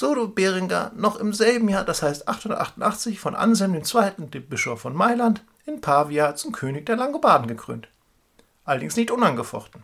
so 0.00 0.28
Beringer 0.28 0.92
noch 0.96 1.16
im 1.16 1.34
selben 1.34 1.68
Jahr, 1.68 1.84
das 1.84 2.02
heißt 2.02 2.26
888, 2.26 3.20
von 3.20 3.34
Anselm 3.34 3.74
II., 3.74 4.28
dem 4.28 4.46
Bischof 4.46 4.80
von 4.80 4.94
Mailand, 4.94 5.44
in 5.66 5.82
Pavia 5.82 6.34
zum 6.36 6.52
König 6.52 6.86
der 6.86 6.96
Langobarden 6.96 7.46
gekrönt. 7.46 7.86
Allerdings 8.64 8.96
nicht 8.96 9.10
unangefochten. 9.10 9.82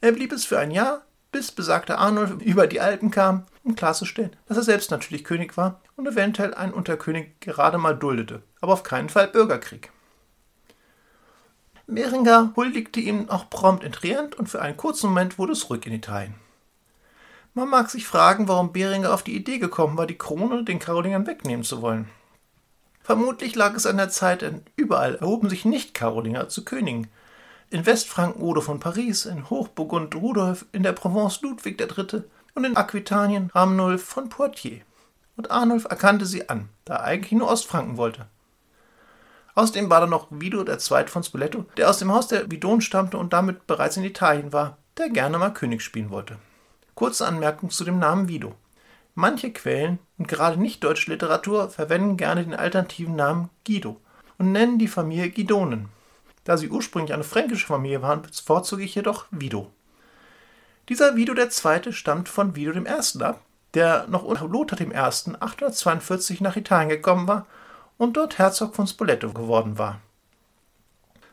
Er 0.00 0.10
blieb 0.10 0.32
es 0.32 0.44
für 0.44 0.58
ein 0.58 0.72
Jahr, 0.72 1.02
bis 1.30 1.52
besagter 1.52 1.98
Arnold 1.98 2.42
über 2.42 2.66
die 2.66 2.80
Alpen 2.80 3.12
kam, 3.12 3.46
um 3.64 3.76
klarzustellen, 3.76 4.34
dass 4.46 4.56
er 4.56 4.62
selbst 4.62 4.90
natürlich 4.90 5.24
König 5.24 5.56
war 5.56 5.80
und 5.96 6.06
eventuell 6.06 6.54
einen 6.54 6.72
Unterkönig 6.72 7.40
gerade 7.40 7.78
mal 7.78 7.96
duldete, 7.96 8.42
aber 8.60 8.72
auf 8.72 8.82
keinen 8.82 9.08
Fall 9.08 9.28
Bürgerkrieg. 9.28 9.90
Beringer 11.86 12.52
huldigte 12.56 13.00
ihm 13.00 13.28
auch 13.28 13.50
prompt 13.50 13.84
in 13.84 13.92
Trient 13.92 14.34
und 14.34 14.48
für 14.48 14.62
einen 14.62 14.76
kurzen 14.76 15.08
Moment 15.08 15.38
wurde 15.38 15.52
es 15.52 15.68
ruhig 15.68 15.86
in 15.86 15.92
Italien. 15.92 16.34
Man 17.54 17.68
mag 17.68 17.90
sich 17.90 18.06
fragen, 18.06 18.48
warum 18.48 18.72
Beringer 18.72 19.12
auf 19.12 19.22
die 19.22 19.36
Idee 19.36 19.58
gekommen 19.58 19.98
war, 19.98 20.06
die 20.06 20.16
Krone 20.16 20.64
den 20.64 20.78
Karolingern 20.78 21.26
wegnehmen 21.26 21.64
zu 21.64 21.82
wollen. 21.82 22.08
Vermutlich 23.02 23.54
lag 23.54 23.74
es 23.74 23.84
an 23.84 23.96
der 23.98 24.08
Zeit, 24.08 24.42
denn 24.42 24.62
überall 24.76 25.16
erhoben 25.16 25.50
sich 25.50 25.64
Nicht-Karolinger 25.64 26.48
zu 26.48 26.64
Königen. 26.64 27.08
In 27.68 27.84
Westfranken 27.84 28.42
Odo 28.42 28.60
von 28.60 28.80
Paris, 28.80 29.26
in 29.26 29.50
Hochburgund 29.50 30.14
Rudolf, 30.14 30.64
in 30.72 30.82
der 30.82 30.92
Provence 30.92 31.42
Ludwig 31.42 31.80
III. 31.80 32.22
Und 32.54 32.64
in 32.64 32.76
Aquitanien 32.76 33.50
Ramnulf 33.54 34.04
von 34.04 34.28
Poitiers. 34.28 34.82
und 35.36 35.50
Arnulf 35.50 35.84
erkannte 35.84 36.26
sie 36.26 36.48
an, 36.48 36.68
da 36.84 36.96
er 36.96 37.04
eigentlich 37.04 37.32
nur 37.32 37.50
Ostfranken 37.50 37.96
wollte. 37.96 38.26
Außerdem 39.54 39.90
war 39.90 40.00
da 40.00 40.06
noch 40.06 40.28
Vido 40.30 40.64
II. 40.64 41.06
von 41.08 41.22
Spoleto, 41.22 41.66
der 41.76 41.90
aus 41.90 41.98
dem 41.98 42.12
Haus 42.12 42.28
der 42.28 42.50
Vidon 42.50 42.80
stammte 42.80 43.18
und 43.18 43.32
damit 43.32 43.66
bereits 43.66 43.96
in 43.96 44.04
Italien 44.04 44.52
war, 44.52 44.78
der 44.96 45.10
gerne 45.10 45.38
mal 45.38 45.52
König 45.52 45.82
spielen 45.82 46.10
wollte. 46.10 46.38
Kurze 46.94 47.26
Anmerkung 47.26 47.70
zu 47.70 47.84
dem 47.84 47.98
Namen 47.98 48.28
Vido. 48.28 48.54
Manche 49.14 49.52
Quellen 49.52 49.98
und 50.16 50.28
gerade 50.28 50.58
nicht 50.58 50.82
deutsche 50.84 51.10
Literatur 51.10 51.68
verwenden 51.68 52.16
gerne 52.16 52.44
den 52.44 52.54
alternativen 52.54 53.14
Namen 53.14 53.50
Guido 53.66 54.00
und 54.38 54.52
nennen 54.52 54.78
die 54.78 54.88
Familie 54.88 55.30
Guidonen. 55.30 55.88
Da 56.44 56.56
sie 56.56 56.70
ursprünglich 56.70 57.12
eine 57.12 57.24
fränkische 57.24 57.66
Familie 57.66 58.02
waren, 58.02 58.22
bevorzuge 58.22 58.82
ich 58.82 58.94
jedoch 58.94 59.26
Vido. 59.30 59.70
Dieser 60.88 61.14
Vido 61.16 61.34
II. 61.34 61.92
stammt 61.92 62.28
von 62.28 62.56
Vido 62.56 62.72
I. 62.72 63.22
ab, 63.22 63.40
der 63.74 64.06
noch 64.08 64.24
unter 64.24 64.48
Lothar 64.48 64.80
I. 64.80 64.94
842 64.94 66.40
nach 66.40 66.56
Italien 66.56 66.88
gekommen 66.88 67.28
war 67.28 67.46
und 67.98 68.16
dort 68.16 68.38
Herzog 68.38 68.74
von 68.74 68.86
Spoleto 68.86 69.32
geworden 69.32 69.78
war. 69.78 70.00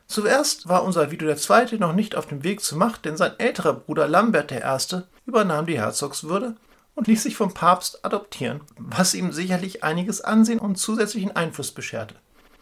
Zuerst 0.05 0.67
war 0.67 0.83
unser 0.83 1.11
Vido 1.11 1.27
II. 1.27 1.77
noch 1.79 1.93
nicht 1.93 2.15
auf 2.15 2.27
dem 2.27 2.43
Weg 2.43 2.61
zur 2.61 2.77
Macht, 2.77 3.05
denn 3.05 3.17
sein 3.17 3.33
älterer 3.37 3.73
Bruder 3.73 4.07
Lambert 4.07 4.51
I. 4.51 5.01
übernahm 5.25 5.65
die 5.65 5.79
Herzogswürde 5.79 6.55
und 6.95 7.07
ließ 7.07 7.23
sich 7.23 7.35
vom 7.35 7.53
Papst 7.53 8.03
adoptieren, 8.05 8.61
was 8.77 9.13
ihm 9.13 9.31
sicherlich 9.31 9.83
einiges 9.83 10.21
Ansehen 10.21 10.59
und 10.59 10.77
zusätzlichen 10.77 11.35
Einfluss 11.35 11.71
bescherte. 11.71 12.15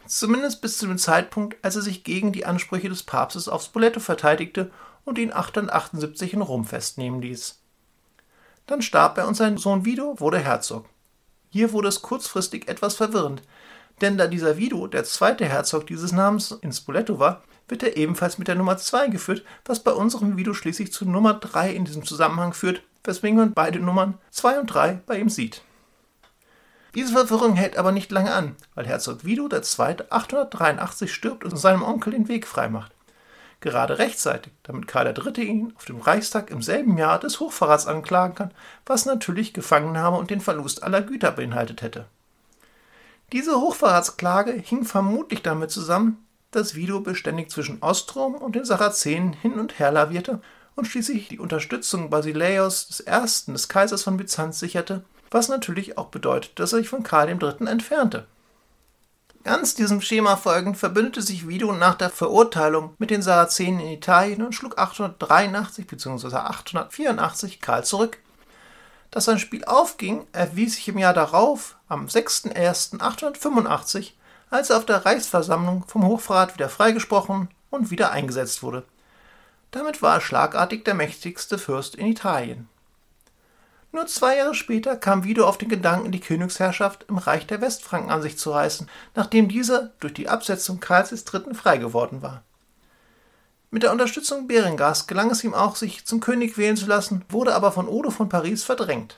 Zumindest 0.06 0.62
bis 0.62 0.78
zu 0.78 0.86
dem 0.86 0.96
Zeitpunkt, 0.96 1.56
als 1.62 1.76
er 1.76 1.82
sich 1.82 2.02
gegen 2.02 2.32
die 2.32 2.46
Ansprüche 2.46 2.88
des 2.88 3.02
Papstes 3.02 3.48
auf 3.48 3.62
Spoleto 3.62 4.00
verteidigte 4.00 4.70
und 5.08 5.18
ihn 5.18 5.32
878 5.32 6.34
in 6.34 6.42
Rom 6.42 6.64
festnehmen 6.64 7.20
ließ. 7.20 7.58
Dann 8.66 8.82
starb 8.82 9.18
er 9.18 9.26
und 9.26 9.34
sein 9.34 9.56
Sohn 9.56 9.84
Vido 9.84 10.20
wurde 10.20 10.38
Herzog. 10.38 10.86
Hier 11.50 11.72
wurde 11.72 11.88
es 11.88 12.02
kurzfristig 12.02 12.68
etwas 12.68 12.94
verwirrend, 12.94 13.42
denn 14.00 14.18
da 14.18 14.26
dieser 14.26 14.58
Vido 14.58 14.86
der 14.86 15.04
zweite 15.04 15.46
Herzog 15.46 15.86
dieses 15.86 16.12
Namens 16.12 16.52
in 16.52 16.72
Spoleto 16.72 17.18
war, 17.18 17.42
wird 17.68 17.82
er 17.82 17.96
ebenfalls 17.96 18.38
mit 18.38 18.48
der 18.48 18.54
Nummer 18.54 18.76
2 18.76 19.08
geführt, 19.08 19.44
was 19.64 19.82
bei 19.82 19.92
unserem 19.92 20.36
Vido 20.36 20.54
schließlich 20.54 20.92
zu 20.92 21.04
Nummer 21.04 21.34
3 21.34 21.72
in 21.72 21.84
diesem 21.84 22.04
Zusammenhang 22.04 22.52
führt, 22.52 22.82
weswegen 23.04 23.38
man 23.38 23.52
beide 23.52 23.78
Nummern 23.78 24.18
2 24.30 24.60
und 24.60 24.66
3 24.66 25.00
bei 25.06 25.18
ihm 25.18 25.28
sieht. 25.28 25.62
Diese 26.94 27.12
Verwirrung 27.12 27.54
hält 27.54 27.76
aber 27.76 27.92
nicht 27.92 28.10
lange 28.10 28.32
an, 28.32 28.56
weil 28.74 28.86
Herzog 28.86 29.24
Vido 29.24 29.48
II. 29.50 29.96
883 30.10 31.12
stirbt 31.12 31.44
und 31.44 31.56
seinem 31.56 31.82
Onkel 31.82 32.12
den 32.12 32.28
Weg 32.28 32.46
freimacht. 32.46 32.92
Gerade 33.60 33.98
rechtzeitig, 33.98 34.52
damit 34.62 34.86
Karl 34.86 35.06
III. 35.06 35.44
ihn 35.44 35.72
auf 35.76 35.84
dem 35.84 36.00
Reichstag 36.00 36.50
im 36.50 36.62
selben 36.62 36.96
Jahr 36.96 37.18
des 37.18 37.40
Hochverrats 37.40 37.86
anklagen 37.86 38.36
kann, 38.36 38.50
was 38.86 39.04
natürlich 39.04 39.52
Gefangennahme 39.52 40.16
und 40.16 40.30
den 40.30 40.40
Verlust 40.40 40.84
aller 40.84 41.02
Güter 41.02 41.32
beinhaltet 41.32 41.82
hätte. 41.82 42.06
Diese 43.32 43.60
Hochverratsklage 43.60 44.52
hing 44.52 44.84
vermutlich 44.84 45.42
damit 45.42 45.70
zusammen, 45.70 46.24
dass 46.50 46.76
Vido 46.76 47.00
beständig 47.00 47.50
zwischen 47.50 47.82
Ostrom 47.82 48.36
und 48.36 48.54
den 48.54 48.64
Sarazenen 48.64 49.32
hin 49.34 49.58
und 49.58 49.78
her 49.78 49.90
lavierte 49.90 50.40
und 50.76 50.86
schließlich 50.86 51.28
die 51.28 51.40
Unterstützung 51.40 52.08
Basileios 52.08 53.02
I. 53.06 53.52
des 53.52 53.68
Kaisers 53.68 54.04
von 54.04 54.16
Byzanz 54.16 54.60
sicherte, 54.60 55.04
was 55.30 55.48
natürlich 55.48 55.98
auch 55.98 56.06
bedeutet, 56.06 56.58
dass 56.58 56.72
er 56.72 56.78
sich 56.78 56.88
von 56.88 57.02
Karl 57.02 57.28
III. 57.28 57.66
entfernte. 57.66 58.26
Ganz 59.48 59.74
diesem 59.74 60.00
Schema 60.02 60.36
folgend 60.36 60.76
verbündete 60.76 61.22
sich 61.22 61.48
Vido 61.48 61.72
nach 61.72 61.94
der 61.94 62.10
Verurteilung 62.10 62.94
mit 62.98 63.08
den 63.08 63.22
Sarazenen 63.22 63.80
in 63.80 63.92
Italien 63.92 64.42
und 64.42 64.54
schlug 64.54 64.76
883 64.76 65.86
bzw. 65.86 66.36
884 66.36 67.58
Karl 67.58 67.82
zurück, 67.82 68.18
dass 69.10 69.24
sein 69.24 69.38
Spiel 69.38 69.64
aufging, 69.64 70.26
erwies 70.32 70.74
sich 70.74 70.88
im 70.88 70.98
Jahr 70.98 71.14
darauf, 71.14 71.76
am 71.88 72.08
6.01.885, 72.08 74.12
als 74.50 74.68
er 74.68 74.76
auf 74.76 74.84
der 74.84 75.06
Reichsversammlung 75.06 75.84
vom 75.86 76.04
Hochverrat 76.04 76.52
wieder 76.52 76.68
freigesprochen 76.68 77.48
und 77.70 77.90
wieder 77.90 78.10
eingesetzt 78.10 78.62
wurde. 78.62 78.84
Damit 79.70 80.02
war 80.02 80.16
er 80.16 80.20
schlagartig 80.20 80.84
der 80.84 80.92
mächtigste 80.92 81.56
Fürst 81.56 81.94
in 81.94 82.06
Italien. 82.06 82.68
Nur 83.90 84.06
zwei 84.06 84.36
Jahre 84.36 84.54
später 84.54 84.96
kam 84.96 85.24
Vido 85.24 85.46
auf 85.46 85.56
den 85.56 85.70
Gedanken, 85.70 86.12
die 86.12 86.20
Königsherrschaft 86.20 87.06
im 87.08 87.16
Reich 87.16 87.46
der 87.46 87.60
Westfranken 87.60 88.10
an 88.10 88.20
sich 88.20 88.38
zu 88.38 88.50
reißen, 88.50 88.88
nachdem 89.14 89.48
dieser 89.48 89.92
durch 90.00 90.12
die 90.12 90.28
Absetzung 90.28 90.78
Karls 90.78 91.12
III. 91.12 91.54
frei 91.54 91.78
geworden 91.78 92.20
war. 92.20 92.42
Mit 93.70 93.82
der 93.82 93.92
Unterstützung 93.92 94.46
Berengars 94.46 95.06
gelang 95.06 95.30
es 95.30 95.44
ihm 95.44 95.54
auch, 95.54 95.76
sich 95.76 96.06
zum 96.06 96.20
König 96.20 96.56
wählen 96.56 96.76
zu 96.76 96.86
lassen, 96.86 97.24
wurde 97.28 97.54
aber 97.54 97.72
von 97.72 97.88
Odo 97.88 98.10
von 98.10 98.28
Paris 98.28 98.64
verdrängt. 98.64 99.16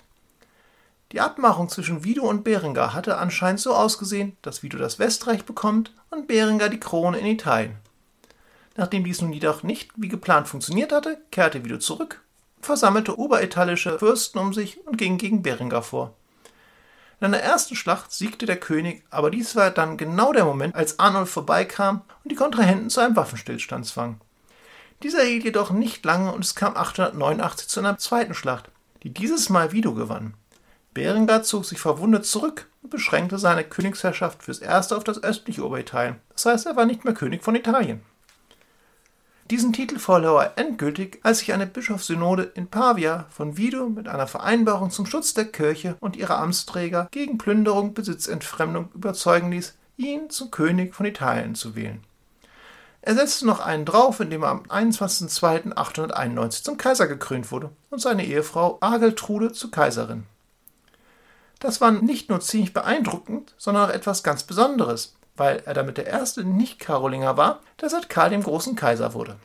Die 1.13 1.21
Abmachung 1.21 1.69
zwischen 1.69 2.05
Vido 2.05 2.29
und 2.29 2.45
Berengar 2.45 2.95
hatte 2.95 3.19
anscheinend 3.19 3.61
so 3.61 3.75
ausgesehen, 3.75 4.37
dass 4.43 4.63
Vido 4.63 4.79
das 4.79 5.01
Westreich 5.01 5.45
bekommt 5.45 5.93
und 6.11 6.29
Berengar 6.29 6.69
die 6.69 6.81
Krone 6.81 7.19
in 7.19 7.27
Italien. 7.27 7.77
Nachdem 8.77 9.03
dies 9.03 9.21
nun 9.21 9.33
jedoch 9.33 9.65
nicht 9.65 9.91
wie 9.97 10.09
geplant 10.09 10.47
funktioniert 10.47 10.93
hatte, 10.93 11.21
kehrte 11.33 11.65
Vido 11.65 11.79
zurück, 11.79 12.23
versammelte 12.61 13.19
oberitalische 13.19 13.99
Fürsten 13.99 14.39
um 14.39 14.53
sich 14.53 14.87
und 14.87 14.99
ging 14.99 15.19
gegen 15.19 15.43
Berengar 15.43 15.83
vor. 15.83 16.15
In 17.21 17.27
einer 17.27 17.41
ersten 17.41 17.77
Schlacht 17.77 18.13
siegte 18.13 18.47
der 18.47 18.57
König, 18.57 19.05
aber 19.11 19.31
dies 19.31 19.55
war 19.55 19.71
dann 19.71 19.99
genau 19.99 20.33
der 20.33 20.47
Moment, 20.47 20.75
als 20.75 20.99
Arnulf 20.99 21.31
vorbeikam 21.31 22.03
und 22.25 22.33
die 22.33 22.37
Kontrahenten 22.37 22.89
zu 22.89 23.01
einem 23.01 23.17
Waffenstillstand 23.17 23.85
zwang. 23.87 24.21
Dieser 25.03 25.23
hielt 25.23 25.45
jedoch 25.45 25.71
nicht 25.71 26.05
lange 26.05 26.33
und 26.33 26.45
es 26.45 26.55
kam 26.55 26.77
889 26.77 27.69
zu 27.69 27.81
einer 27.81 27.99
zweiten 27.99 28.35
Schlacht, 28.35 28.71
die 29.03 29.13
dieses 29.13 29.51
Mal 29.51 29.73
Vido 29.73 29.95
gewann. 29.95 30.35
Berengar 30.93 31.43
zog 31.43 31.65
sich 31.65 31.79
verwundet 31.79 32.27
zurück 32.27 32.69
und 32.83 32.91
beschränkte 32.91 33.39
seine 33.39 33.65
Königsherrschaft 33.65 34.43
fürs 34.43 34.59
Erste 34.59 34.97
auf 34.97 35.05
das 35.05 35.23
östliche 35.23 35.65
Oberitalien. 35.65 36.17
Das 36.33 36.47
heißt, 36.47 36.67
er 36.67 36.77
war 36.77 36.87
nicht 36.87 37.05
mehr 37.05 37.15
König 37.15 37.45
von 37.45 37.55
Italien. 37.55 38.03
Diesen 39.51 39.73
Titel 39.73 39.99
verlor 39.99 40.45
er 40.45 40.59
endgültig, 40.59 41.19
als 41.25 41.41
sich 41.41 41.53
eine 41.53 41.67
Bischofssynode 41.67 42.45
in 42.55 42.69
Pavia 42.69 43.27
von 43.31 43.57
Vido 43.57 43.89
mit 43.89 44.07
einer 44.07 44.29
Vereinbarung 44.29 44.91
zum 44.93 45.07
Schutz 45.07 45.35
der 45.35 45.47
Kirche 45.47 45.97
und 45.99 46.15
ihrer 46.15 46.39
Amtsträger 46.39 47.09
gegen 47.11 47.37
Plünderung, 47.37 47.93
Besitzentfremdung 47.93 48.91
überzeugen 48.95 49.51
ließ, 49.51 49.75
ihn 49.97 50.31
zum 50.31 50.53
König 50.53 50.95
von 50.95 51.05
Italien 51.05 51.57
zu 51.57 51.75
wählen. 51.75 52.05
Er 53.03 53.17
setzte 53.17 53.45
noch 53.45 53.59
einen 53.59 53.85
drauf, 53.85 54.21
indem 54.21 54.45
er 54.45 54.51
am 54.51 54.63
21.02.891 54.69 56.63
zum 56.63 56.77
Kaiser 56.77 57.09
gekrönt 57.09 57.51
wurde 57.51 57.71
und 57.91 58.01
seine 58.01 58.25
Ehefrau 58.25 58.79
Ageltrude 58.81 59.51
zur 59.51 59.73
Kaiserin. 59.73 60.27
Das 61.59 61.81
war 61.81 61.91
nicht 61.91 62.29
nur 62.29 62.41
ziemlich 62.41 62.73
beeindruckend, 62.73 63.55
sondern 63.59 63.91
auch 63.91 63.95
etwas 63.95 64.23
ganz 64.23 64.45
Besonderes, 64.45 65.17
weil 65.41 65.63
er 65.65 65.73
damit 65.73 65.97
der 65.97 66.07
erste 66.07 66.45
Nicht-Karolinger 66.45 67.39
war, 67.39 67.61
der 67.81 67.89
seit 67.89 68.11
Karl 68.11 68.29
dem 68.29 68.43
großen 68.43 68.77
Kaiser 68.77 69.15
wurde. 69.15 69.37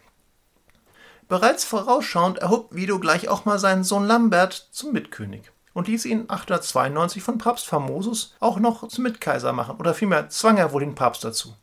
Bereits 1.30 1.64
vorausschauend 1.64 2.40
erhob 2.40 2.76
Vido 2.76 3.00
gleich 3.00 3.30
auch 3.30 3.46
mal 3.46 3.60
seinen 3.60 3.86
Sohn 3.86 4.04
Lambert 4.04 4.68
zum 4.72 4.92
Mitkönig 4.92 5.52
und 5.74 5.88
ließ 5.88 6.04
ihn 6.04 6.26
892 6.28 7.24
von 7.24 7.38
Papst 7.38 7.66
Famosus 7.66 8.36
auch 8.42 8.60
noch 8.60 8.86
zum 8.90 9.06
Mitkaiser 9.06 9.54
machen, 9.54 9.78
oder 9.78 9.94
vielmehr 9.94 10.28
zwang 10.28 10.58
er 10.58 10.74
wohl 10.74 10.82
den 10.82 10.96
Papst 10.96 11.24
dazu. 11.24 11.56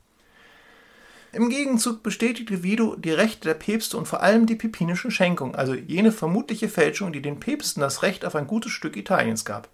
Im 1.32 1.50
Gegenzug 1.50 2.02
bestätigte 2.02 2.62
Vido 2.62 2.96
die 2.96 3.12
Rechte 3.12 3.48
der 3.48 3.54
Päpste 3.54 3.98
und 3.98 4.08
vor 4.08 4.22
allem 4.22 4.46
die 4.46 4.56
pipinische 4.56 5.10
Schenkung, 5.10 5.54
also 5.54 5.74
jene 5.74 6.10
vermutliche 6.10 6.70
Fälschung, 6.70 7.12
die 7.12 7.20
den 7.20 7.38
Päpsten 7.38 7.82
das 7.82 8.02
Recht 8.02 8.24
auf 8.24 8.34
ein 8.34 8.46
gutes 8.46 8.72
Stück 8.72 8.96
Italiens 8.96 9.44
gab. 9.44 9.68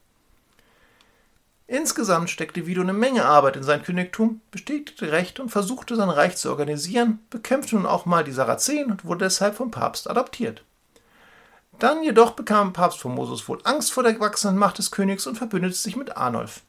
Insgesamt 1.71 2.31
steckte 2.31 2.67
Vido 2.67 2.81
eine 2.81 2.95
Menge 2.95 3.27
Arbeit 3.27 3.57
in 3.57 3.63
sein 3.63 3.83
Königtum, 3.83 4.41
bestätigte 4.51 5.13
Recht 5.13 5.39
und 5.39 5.51
versuchte 5.51 5.97
sein 5.97 6.09
Reich 6.09 6.35
zu 6.39 6.49
organisieren, 6.49 7.19
bekämpfte 7.29 7.77
nun 7.77 7.85
auch 7.85 8.07
mal 8.07 8.25
die 8.25 8.33
Sarazenen 8.33 8.93
und 8.93 9.05
wurde 9.05 9.27
deshalb 9.27 9.55
vom 9.55 9.71
Papst 9.71 10.09
adoptiert. 10.09 10.65
Dann 11.79 12.03
jedoch 12.03 12.31
bekam 12.31 12.73
Papst 12.73 13.01
Formosus 13.01 13.47
wohl 13.49 13.61
Angst 13.65 13.93
vor 13.93 14.03
der 14.03 14.19
wachsenden 14.19 14.59
Macht 14.59 14.79
des 14.79 14.91
Königs 14.91 15.27
und 15.27 15.37
verbündete 15.37 15.75
sich 15.75 15.95
mit 15.95 16.17
Arnulf. 16.17 16.63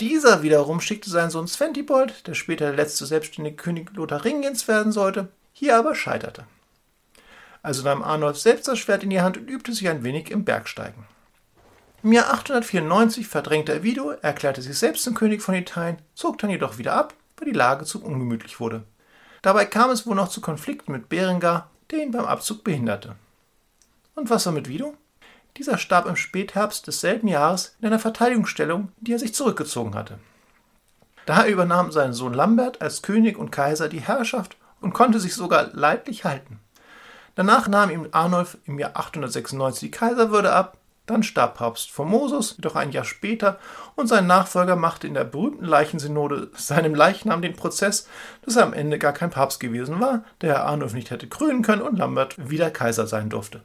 Dieser 0.00 0.42
wiederum 0.42 0.80
schickte 0.80 1.10
seinen 1.10 1.30
Sohn 1.30 1.46
Sventibold, 1.46 2.26
der 2.26 2.34
später 2.34 2.66
der 2.66 2.74
letzte 2.74 3.06
selbstständige 3.06 3.56
König 3.56 3.94
Lotharingiens 3.94 4.66
werden 4.66 4.90
sollte, 4.90 5.28
hier 5.52 5.76
aber 5.76 5.94
scheiterte. 5.94 6.44
Also 7.62 7.84
nahm 7.84 8.02
Arnulf 8.02 8.38
selbst 8.38 8.66
das 8.66 8.80
Schwert 8.80 9.04
in 9.04 9.10
die 9.10 9.20
Hand 9.20 9.36
und 9.36 9.48
übte 9.48 9.72
sich 9.72 9.88
ein 9.88 10.02
wenig 10.02 10.32
im 10.32 10.44
Bergsteigen. 10.44 11.04
Im 12.04 12.12
Jahr 12.12 12.32
894 12.32 13.26
verdrängte 13.26 13.72
er 13.72 13.82
Vido, 13.82 14.10
erklärte 14.10 14.62
sich 14.62 14.78
selbst 14.78 15.02
zum 15.02 15.14
König 15.14 15.42
von 15.42 15.56
Italien, 15.56 15.98
zog 16.14 16.38
dann 16.38 16.50
jedoch 16.50 16.78
wieder 16.78 16.92
ab, 16.92 17.12
weil 17.36 17.50
die 17.50 17.56
Lage 17.56 17.84
zu 17.84 18.04
ungemütlich 18.04 18.60
wurde. 18.60 18.84
Dabei 19.42 19.64
kam 19.64 19.90
es 19.90 20.06
wohl 20.06 20.14
noch 20.14 20.28
zu 20.28 20.40
Konflikten 20.40 20.92
mit 20.92 21.08
Berengar, 21.08 21.70
der 21.90 22.02
ihn 22.04 22.12
beim 22.12 22.24
Abzug 22.24 22.62
behinderte. 22.62 23.16
Und 24.14 24.30
was 24.30 24.46
war 24.46 24.52
mit 24.52 24.68
Vido? 24.68 24.94
Dieser 25.56 25.76
starb 25.76 26.06
im 26.06 26.14
Spätherbst 26.14 26.86
desselben 26.86 27.26
Jahres 27.26 27.74
in 27.80 27.88
einer 27.88 27.98
Verteidigungsstellung, 27.98 28.92
in 28.98 29.04
die 29.04 29.12
er 29.14 29.18
sich 29.18 29.34
zurückgezogen 29.34 29.96
hatte. 29.96 30.20
Da 31.26 31.46
übernahm 31.46 31.90
sein 31.90 32.12
Sohn 32.12 32.32
Lambert 32.32 32.80
als 32.80 33.02
König 33.02 33.36
und 33.36 33.50
Kaiser 33.50 33.88
die 33.88 34.00
Herrschaft 34.00 34.56
und 34.80 34.94
konnte 34.94 35.18
sich 35.18 35.34
sogar 35.34 35.70
leidlich 35.72 36.24
halten. 36.24 36.60
Danach 37.34 37.66
nahm 37.66 37.90
ihm 37.90 38.08
Arnulf 38.12 38.56
im 38.66 38.78
Jahr 38.78 38.96
896 38.96 39.80
die 39.80 39.90
Kaiserwürde 39.90 40.52
ab, 40.52 40.78
Dann 41.08 41.22
starb 41.22 41.56
Papst 41.56 41.90
Formosus, 41.90 42.56
jedoch 42.58 42.76
ein 42.76 42.92
Jahr 42.92 43.04
später, 43.04 43.58
und 43.96 44.08
sein 44.08 44.26
Nachfolger 44.26 44.76
machte 44.76 45.06
in 45.06 45.14
der 45.14 45.24
berühmten 45.24 45.64
Leichensynode 45.64 46.50
seinem 46.54 46.94
Leichnam 46.94 47.40
den 47.40 47.56
Prozess, 47.56 48.06
dass 48.42 48.56
er 48.56 48.64
am 48.64 48.74
Ende 48.74 48.98
gar 48.98 49.14
kein 49.14 49.30
Papst 49.30 49.58
gewesen 49.58 50.00
war, 50.00 50.22
der 50.42 50.66
Arnulf 50.66 50.92
nicht 50.92 51.10
hätte 51.10 51.26
krönen 51.26 51.62
können 51.62 51.80
und 51.80 51.96
Lambert 51.96 52.50
wieder 52.50 52.70
Kaiser 52.70 53.06
sein 53.06 53.30
durfte. 53.30 53.62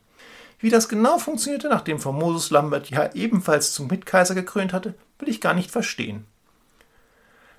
Wie 0.60 0.70
das 0.70 0.88
genau 0.88 1.18
funktionierte, 1.18 1.68
nachdem 1.68 2.00
Formosus 2.00 2.50
Lambert 2.50 2.90
ja 2.90 3.10
ebenfalls 3.14 3.74
zum 3.74 3.88
Mitkaiser 3.88 4.36
gekrönt 4.36 4.72
hatte, 4.72 4.94
will 5.20 5.28
ich 5.28 5.42
gar 5.42 5.54
nicht 5.54 5.70
verstehen. 5.70 6.26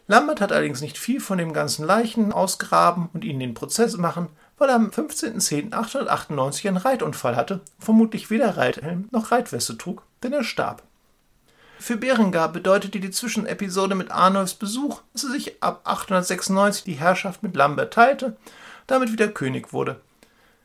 Lambert 0.07 0.41
hat 0.41 0.50
allerdings 0.50 0.81
nicht 0.81 0.97
viel 0.97 1.21
von 1.21 1.37
dem 1.37 1.53
ganzen 1.53 1.85
Leichen 1.85 2.33
ausgraben 2.33 3.11
und 3.12 3.23
ihnen 3.23 3.41
den 3.41 3.53
Prozess 3.53 3.99
machen, 3.99 4.29
weil 4.64 4.71
er 4.71 4.76
am 4.76 4.88
15.10.898 4.88 6.68
einen 6.68 6.78
Reitunfall 6.78 7.37
hatte, 7.37 7.61
vermutlich 7.78 8.30
weder 8.30 8.56
Reithelm 8.56 9.09
noch 9.11 9.30
Reitweste 9.30 9.76
trug, 9.76 10.04
denn 10.23 10.33
er 10.33 10.42
starb. 10.42 10.83
Für 11.78 11.99
Berengar 11.99 12.50
bedeutete 12.50 12.99
die 12.99 13.11
Zwischenepisode 13.11 13.94
mit 13.94 14.11
Arnulfs 14.11 14.54
Besuch, 14.54 15.02
dass 15.12 15.25
er 15.25 15.33
sich 15.33 15.62
ab 15.62 15.83
896 15.85 16.83
die 16.83 16.94
Herrschaft 16.94 17.42
mit 17.42 17.54
Lambert 17.56 17.92
teilte, 17.92 18.38
damit 18.87 19.12
wieder 19.12 19.28
König 19.28 19.75
wurde. 19.75 20.00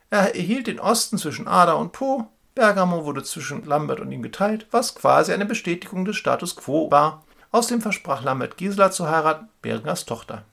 Er 0.10 0.34
erhielt 0.34 0.68
den 0.68 0.80
Osten 0.80 1.18
zwischen 1.18 1.50
Ada 1.50 1.74
und 1.74 1.92
Po, 1.92 2.30
Bergamo 2.56 3.04
wurde 3.04 3.24
zwischen 3.24 3.66
Lambert 3.66 4.00
und 4.00 4.14
ihm 4.14 4.22
geteilt, 4.22 4.66
was 4.72 4.96
quasi 4.96 5.34
eine 5.34 5.46
Bestätigung 5.46 6.06
des 6.06 6.16
Status 6.16 6.56
quo 6.56 6.90
war. 6.90 7.26
Außerdem 7.52 7.82
versprach 7.82 8.24
Lambert 8.24 8.56
Gisela 8.56 8.92
zu 8.92 9.10
heiraten, 9.10 9.50
Berengars 9.62 10.06
Tochter. 10.06 10.46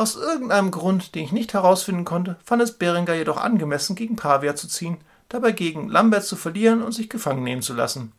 Aus 0.00 0.16
irgendeinem 0.16 0.70
Grund, 0.70 1.14
den 1.14 1.24
ich 1.24 1.32
nicht 1.32 1.52
herausfinden 1.52 2.06
konnte, 2.06 2.38
fand 2.42 2.62
es 2.62 2.78
Berenger 2.78 3.12
jedoch 3.12 3.36
angemessen, 3.36 3.96
gegen 3.96 4.16
Pavia 4.16 4.56
zu 4.56 4.66
ziehen, 4.66 4.96
dabei 5.28 5.52
gegen 5.52 5.90
Lambert 5.90 6.24
zu 6.24 6.36
verlieren 6.36 6.82
und 6.82 6.92
sich 6.92 7.10
gefangen 7.10 7.44
nehmen 7.44 7.60
zu 7.60 7.74
lassen. 7.74 8.12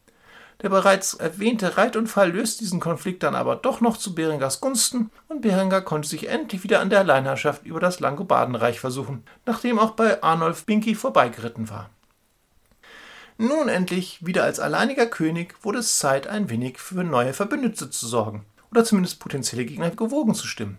Der 0.61 0.69
bereits 0.69 1.15
erwähnte 1.15 1.77
Reitunfall 1.77 2.33
löst 2.33 2.61
diesen 2.61 2.79
Konflikt 2.79 3.23
dann 3.23 3.33
aber 3.33 3.55
doch 3.55 3.81
noch 3.81 3.97
zu 3.97 4.13
Berengars 4.13 4.61
Gunsten 4.61 5.09
und 5.27 5.41
Berenger 5.41 5.81
konnte 5.81 6.07
sich 6.07 6.29
endlich 6.29 6.63
wieder 6.63 6.81
an 6.81 6.91
der 6.91 6.99
Alleinherrschaft 6.99 7.65
über 7.65 7.79
das 7.79 7.99
Langobardenreich 7.99 8.79
versuchen, 8.79 9.23
nachdem 9.47 9.79
auch 9.79 9.93
bei 9.93 10.21
Arnulf 10.21 10.65
Binki 10.65 10.93
vorbeigeritten 10.93 11.71
war. 11.71 11.89
Nun 13.39 13.69
endlich, 13.69 14.23
wieder 14.23 14.43
als 14.43 14.59
alleiniger 14.59 15.07
König, 15.07 15.55
wurde 15.63 15.79
es 15.79 15.97
Zeit, 15.97 16.27
ein 16.27 16.51
wenig 16.51 16.77
für 16.77 17.03
neue 17.03 17.33
Verbündete 17.33 17.89
zu 17.89 18.05
sorgen 18.05 18.45
oder 18.69 18.85
zumindest 18.85 19.19
potenzielle 19.19 19.65
Gegner 19.65 19.89
gewogen 19.89 20.35
zu 20.35 20.45
stimmen. 20.45 20.77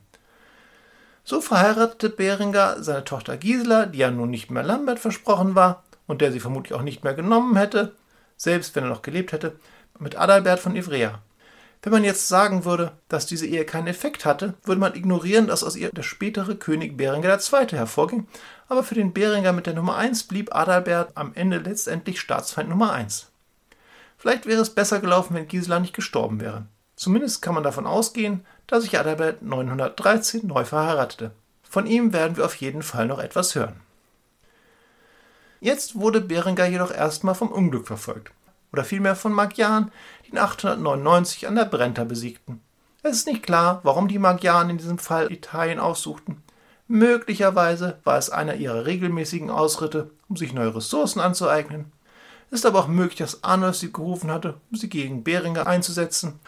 So 1.24 1.40
verheiratete 1.40 2.10
Berengar 2.10 2.82
seine 2.82 3.04
Tochter 3.04 3.36
Gisela, 3.36 3.86
die 3.86 3.98
ja 3.98 4.10
nun 4.10 4.30
nicht 4.30 4.50
mehr 4.50 4.62
Lambert 4.64 4.98
versprochen 4.98 5.54
war 5.54 5.84
und 6.06 6.20
der 6.20 6.32
sie 6.32 6.40
vermutlich 6.40 6.74
auch 6.74 6.82
nicht 6.82 7.04
mehr 7.04 7.14
genommen 7.14 7.56
hätte, 7.56 7.94
selbst 8.36 8.74
wenn 8.74 8.84
er 8.84 8.90
noch 8.90 9.02
gelebt 9.02 9.32
hätte, 9.32 9.56
mit 9.98 10.16
Adalbert 10.16 10.58
von 10.58 10.74
Ivrea. 10.74 11.20
Wenn 11.82 11.92
man 11.92 12.04
jetzt 12.04 12.28
sagen 12.28 12.64
würde, 12.64 12.92
dass 13.08 13.26
diese 13.26 13.46
Ehe 13.46 13.64
keinen 13.64 13.88
Effekt 13.88 14.24
hatte, 14.24 14.54
würde 14.64 14.80
man 14.80 14.94
ignorieren, 14.94 15.48
dass 15.48 15.64
aus 15.64 15.74
ihr 15.74 15.90
der 15.90 16.04
spätere 16.04 16.54
König 16.54 16.96
Berengar 16.96 17.38
II. 17.38 17.66
hervorging, 17.70 18.28
aber 18.68 18.84
für 18.84 18.94
den 18.94 19.12
Berengar 19.12 19.52
mit 19.52 19.66
der 19.66 19.74
Nummer 19.74 19.96
1 19.96 20.24
blieb 20.24 20.54
Adalbert 20.54 21.16
am 21.16 21.32
Ende 21.34 21.58
letztendlich 21.58 22.20
Staatsfeind 22.20 22.68
Nummer 22.68 22.92
1. 22.92 23.28
Vielleicht 24.16 24.46
wäre 24.46 24.62
es 24.62 24.70
besser 24.70 25.00
gelaufen, 25.00 25.34
wenn 25.34 25.48
Gisela 25.48 25.80
nicht 25.80 25.94
gestorben 25.94 26.40
wäre. 26.40 26.66
Zumindest 26.94 27.42
kann 27.42 27.54
man 27.54 27.64
davon 27.64 27.86
ausgehen, 27.86 28.46
dass 28.72 28.84
sich 28.84 28.98
Adalbert 28.98 29.42
913 29.42 30.46
neu 30.46 30.64
verheiratete. 30.64 31.32
Von 31.62 31.86
ihm 31.86 32.14
werden 32.14 32.38
wir 32.38 32.46
auf 32.46 32.54
jeden 32.54 32.82
Fall 32.82 33.06
noch 33.06 33.18
etwas 33.18 33.54
hören. 33.54 33.78
Jetzt 35.60 35.96
wurde 35.96 36.22
Berengar 36.22 36.68
jedoch 36.68 36.90
erstmal 36.90 37.34
vom 37.34 37.52
Unglück 37.52 37.86
verfolgt, 37.86 38.32
oder 38.72 38.82
vielmehr 38.82 39.14
von 39.14 39.34
Magyaren, 39.34 39.92
die 40.24 40.30
ihn 40.30 40.38
899 40.38 41.46
an 41.46 41.56
der 41.56 41.66
Brenta 41.66 42.04
besiegten. 42.04 42.62
Es 43.02 43.18
ist 43.18 43.26
nicht 43.26 43.42
klar, 43.42 43.80
warum 43.82 44.08
die 44.08 44.18
Magyaren 44.18 44.70
in 44.70 44.78
diesem 44.78 44.96
Fall 44.96 45.30
Italien 45.30 45.78
aussuchten. 45.78 46.42
Möglicherweise 46.88 47.98
war 48.04 48.16
es 48.16 48.30
einer 48.30 48.54
ihrer 48.54 48.86
regelmäßigen 48.86 49.50
Ausritte, 49.50 50.12
um 50.30 50.38
sich 50.38 50.54
neue 50.54 50.74
Ressourcen 50.74 51.20
anzueignen. 51.20 51.92
Es 52.50 52.60
ist 52.60 52.66
aber 52.66 52.78
auch 52.78 52.88
möglich, 52.88 53.18
dass 53.18 53.44
Arnulf 53.44 53.76
sie 53.76 53.92
gerufen 53.92 54.30
hatte, 54.30 54.54
um 54.70 54.78
sie 54.78 54.88
gegen 54.88 55.24
Beringer 55.24 55.66
einzusetzen 55.66 56.40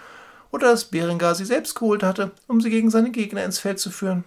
oder 0.54 0.70
dass 0.70 0.84
Berengar 0.84 1.34
sie 1.34 1.44
selbst 1.44 1.74
geholt 1.74 2.04
hatte, 2.04 2.30
um 2.46 2.60
sie 2.60 2.70
gegen 2.70 2.88
seine 2.88 3.10
Gegner 3.10 3.44
ins 3.44 3.58
Feld 3.58 3.80
zu 3.80 3.90
führen. 3.90 4.22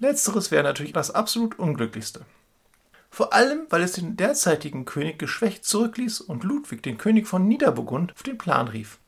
Letzteres 0.00 0.50
wäre 0.50 0.64
natürlich 0.64 0.92
das 0.92 1.12
absolut 1.12 1.56
Unglücklichste. 1.56 2.22
Vor 3.10 3.32
allem, 3.32 3.60
weil 3.70 3.82
es 3.82 3.92
den 3.92 4.16
derzeitigen 4.16 4.86
König 4.86 5.20
geschwächt 5.20 5.64
zurückließ 5.64 6.20
und 6.20 6.42
Ludwig, 6.42 6.82
den 6.82 6.98
König 6.98 7.28
von 7.28 7.46
Niederburgund, 7.46 8.12
auf 8.12 8.24
den 8.24 8.36
Plan 8.36 8.66
rief. 8.66 8.98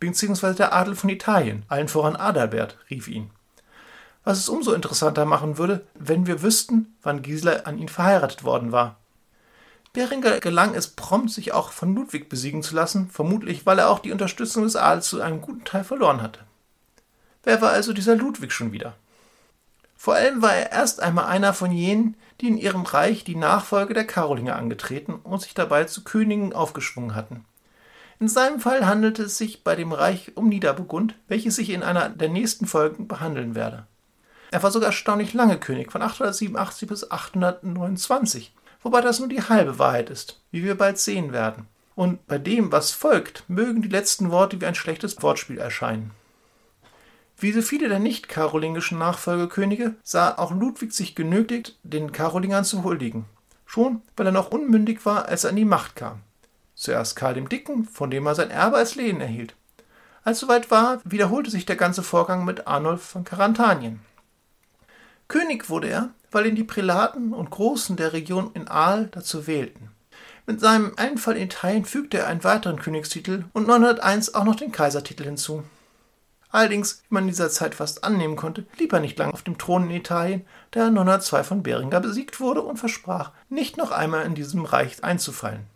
Beziehungsweise 0.00 0.56
der 0.56 0.74
Adel 0.74 0.94
von 0.96 1.08
Italien, 1.08 1.64
allen 1.68 1.88
voran 1.88 2.14
Adalbert, 2.14 2.76
rief 2.90 3.08
ihn. 3.08 3.30
Was 4.22 4.38
es 4.38 4.50
umso 4.50 4.74
interessanter 4.74 5.24
machen 5.24 5.56
würde, 5.56 5.86
wenn 5.94 6.26
wir 6.26 6.42
wüssten, 6.42 6.94
wann 7.02 7.22
Gisela 7.22 7.62
an 7.62 7.78
ihn 7.78 7.88
verheiratet 7.88 8.44
worden 8.44 8.70
war. 8.70 8.97
Beringer 9.98 10.38
gelang 10.38 10.76
es 10.76 10.86
prompt, 10.86 11.32
sich 11.32 11.52
auch 11.52 11.72
von 11.72 11.92
Ludwig 11.92 12.28
besiegen 12.28 12.62
zu 12.62 12.76
lassen, 12.76 13.10
vermutlich 13.10 13.66
weil 13.66 13.80
er 13.80 13.90
auch 13.90 13.98
die 13.98 14.12
Unterstützung 14.12 14.62
des 14.62 14.76
Adels 14.76 15.08
zu 15.08 15.20
einem 15.20 15.40
guten 15.40 15.64
Teil 15.64 15.82
verloren 15.82 16.22
hatte. 16.22 16.38
Wer 17.42 17.60
war 17.62 17.70
also 17.70 17.92
dieser 17.92 18.14
Ludwig 18.14 18.52
schon 18.52 18.70
wieder? 18.70 18.94
Vor 19.96 20.14
allem 20.14 20.40
war 20.40 20.54
er 20.54 20.70
erst 20.70 21.02
einmal 21.02 21.24
einer 21.24 21.52
von 21.52 21.72
jenen, 21.72 22.16
die 22.40 22.46
in 22.46 22.58
ihrem 22.58 22.82
Reich 22.82 23.24
die 23.24 23.34
Nachfolge 23.34 23.92
der 23.92 24.06
Karolinger 24.06 24.54
angetreten 24.54 25.14
und 25.14 25.42
sich 25.42 25.54
dabei 25.54 25.82
zu 25.82 26.04
Königen 26.04 26.52
aufgeschwungen 26.52 27.16
hatten. 27.16 27.44
In 28.20 28.28
seinem 28.28 28.60
Fall 28.60 28.86
handelte 28.86 29.24
es 29.24 29.36
sich 29.36 29.64
bei 29.64 29.74
dem 29.74 29.90
Reich 29.90 30.36
um 30.36 30.48
Niederburgund, 30.48 31.16
welches 31.26 31.58
ich 31.58 31.70
in 31.70 31.82
einer 31.82 32.08
der 32.08 32.28
nächsten 32.28 32.66
Folgen 32.66 33.08
behandeln 33.08 33.56
werde. 33.56 33.88
Er 34.52 34.62
war 34.62 34.70
sogar 34.70 34.90
erstaunlich 34.90 35.34
lange 35.34 35.58
König, 35.58 35.90
von 35.90 36.02
887 36.02 36.88
bis 36.88 37.10
829, 37.10 38.52
wobei 38.82 39.00
das 39.00 39.18
nur 39.18 39.28
die 39.28 39.42
halbe 39.42 39.78
Wahrheit 39.78 40.10
ist, 40.10 40.40
wie 40.50 40.64
wir 40.64 40.76
bald 40.76 40.98
sehen 40.98 41.32
werden. 41.32 41.66
Und 41.94 42.26
bei 42.26 42.38
dem, 42.38 42.70
was 42.70 42.92
folgt, 42.92 43.44
mögen 43.48 43.82
die 43.82 43.88
letzten 43.88 44.30
Worte 44.30 44.60
wie 44.60 44.66
ein 44.66 44.74
schlechtes 44.74 45.20
Wortspiel 45.22 45.58
erscheinen. 45.58 46.12
Wie 47.36 47.52
so 47.52 47.62
viele 47.62 47.88
der 47.88 47.98
nicht 47.98 48.28
karolingischen 48.28 48.98
Nachfolgekönige 48.98 49.94
sah 50.02 50.36
auch 50.38 50.50
Ludwig 50.50 50.92
sich 50.92 51.14
genötigt, 51.14 51.76
den 51.84 52.10
Karolingern 52.10 52.64
zu 52.64 52.82
huldigen. 52.82 53.26
Schon, 53.64 54.02
weil 54.16 54.26
er 54.26 54.32
noch 54.32 54.50
unmündig 54.50 55.04
war, 55.06 55.26
als 55.26 55.44
er 55.44 55.50
an 55.50 55.56
die 55.56 55.64
Macht 55.64 55.94
kam. 55.94 56.20
Zuerst 56.74 57.16
Karl 57.16 57.34
dem 57.34 57.48
Dicken, 57.48 57.84
von 57.84 58.10
dem 58.10 58.26
er 58.26 58.34
sein 58.34 58.50
Erbe 58.50 58.76
als 58.76 58.94
Lehen 58.94 59.20
erhielt. 59.20 59.54
Als 60.24 60.40
soweit 60.40 60.70
war, 60.70 61.00
wiederholte 61.04 61.50
sich 61.50 61.66
der 61.66 61.76
ganze 61.76 62.02
Vorgang 62.02 62.44
mit 62.44 62.66
Arnulf 62.66 63.02
von 63.02 63.24
Karantanien. 63.24 64.00
König 65.28 65.68
wurde 65.68 65.88
er, 65.88 66.10
weil 66.30 66.46
ihn 66.46 66.56
die 66.56 66.64
Prälaten 66.64 67.32
und 67.32 67.50
Großen 67.50 67.96
der 67.96 68.12
Region 68.12 68.50
in 68.54 68.68
Aal 68.68 69.08
dazu 69.12 69.46
wählten. 69.46 69.90
Mit 70.46 70.60
seinem 70.60 70.92
Einfall 70.96 71.36
in 71.36 71.44
Italien 71.44 71.84
fügte 71.84 72.18
er 72.18 72.26
einen 72.26 72.44
weiteren 72.44 72.78
Königstitel 72.78 73.44
und 73.52 73.66
901 73.66 74.34
auch 74.34 74.44
noch 74.44 74.56
den 74.56 74.72
Kaisertitel 74.72 75.24
hinzu. 75.24 75.62
Allerdings, 76.50 77.02
wie 77.08 77.14
man 77.14 77.24
in 77.24 77.28
dieser 77.28 77.50
Zeit 77.50 77.74
fast 77.74 78.04
annehmen 78.04 78.36
konnte, 78.36 78.62
blieb 78.62 78.92
er 78.92 79.00
nicht 79.00 79.18
lange 79.18 79.34
auf 79.34 79.42
dem 79.42 79.58
Thron 79.58 79.84
in 79.84 79.96
Italien, 79.96 80.46
da 80.70 80.84
er 80.84 80.90
902 80.90 81.44
von 81.44 81.62
Beringer 81.62 82.00
besiegt 82.00 82.40
wurde 82.40 82.62
und 82.62 82.78
versprach, 82.78 83.32
nicht 83.50 83.76
noch 83.76 83.90
einmal 83.90 84.24
in 84.24 84.34
diesem 84.34 84.64
Reich 84.64 85.04
einzufallen. 85.04 85.66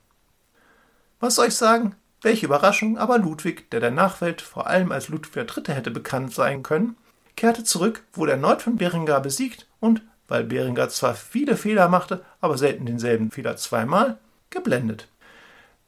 Was 1.21 1.35
soll 1.35 1.49
ich 1.49 1.57
sagen? 1.57 1.95
Welche 2.23 2.47
Überraschung, 2.47 2.97
aber 2.97 3.19
Ludwig, 3.19 3.71
der 3.71 3.81
der 3.81 3.91
Nachwelt 3.91 4.41
vor 4.41 4.67
allem 4.67 4.93
als 4.93 5.09
Ludwig 5.09 5.37
III. 5.37 5.75
hätte 5.75 5.91
bekannt 5.91 6.33
sein 6.33 6.63
können, 6.63 6.97
kehrte 7.37 7.65
zurück, 7.65 8.05
wurde 8.13 8.33
erneut 8.33 8.63
von 8.63 8.77
Beringer 8.77 9.21
besiegt 9.21 9.67
und, 9.81 10.03
weil 10.33 10.45
Beringer 10.45 10.89
zwar 10.89 11.15
viele 11.15 11.59
Fehler 11.59 11.91
machte, 11.91 12.25
aber 12.41 12.57
selten 12.57 12.87
denselben 12.87 13.31
Fehler 13.31 13.59
zweimal, 13.59 14.17
geblendet. 14.49 15.07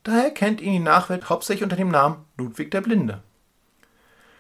Daher 0.02 0.30
kennt 0.33 0.61
ihn 0.61 0.72
die 0.72 0.78
Nachwelt 0.80 1.30
hauptsächlich 1.30 1.62
unter 1.62 1.76
dem 1.76 1.88
Namen 1.88 2.26
Ludwig 2.37 2.70
der 2.70 2.83
Blinde. 2.83 3.22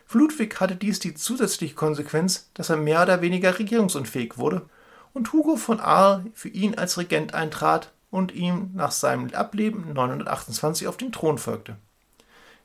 Für 0.04 0.18
Ludwig 0.18 0.60
hatte 0.60 0.76
dies 0.76 0.98
die 0.98 1.14
zusätzliche 1.14 1.74
Konsequenz, 1.74 2.50
dass 2.52 2.68
er 2.68 2.76
mehr 2.76 3.00
oder 3.02 3.22
weniger 3.22 3.58
regierungsunfähig 3.58 4.36
wurde 4.36 4.68
und 5.14 5.32
Hugo 5.32 5.56
von 5.56 5.80
Aal 5.80 6.26
für 6.34 6.50
ihn 6.50 6.74
als 6.74 6.98
Regent 6.98 7.32
eintrat 7.32 7.90
und 8.10 8.30
ihm 8.34 8.72
nach 8.74 8.92
seinem 8.92 9.32
Ableben 9.32 9.90
928 9.94 10.86
auf 10.86 10.98
den 10.98 11.12
Thron 11.12 11.38
folgte. 11.38 11.78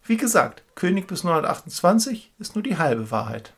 Wie 0.03 0.17
gesagt, 0.17 0.63
König 0.75 1.07
bis 1.07 1.23
928 1.23 2.33
ist 2.37 2.55
nur 2.55 2.63
die 2.63 2.77
halbe 2.77 3.11
Wahrheit. 3.11 3.53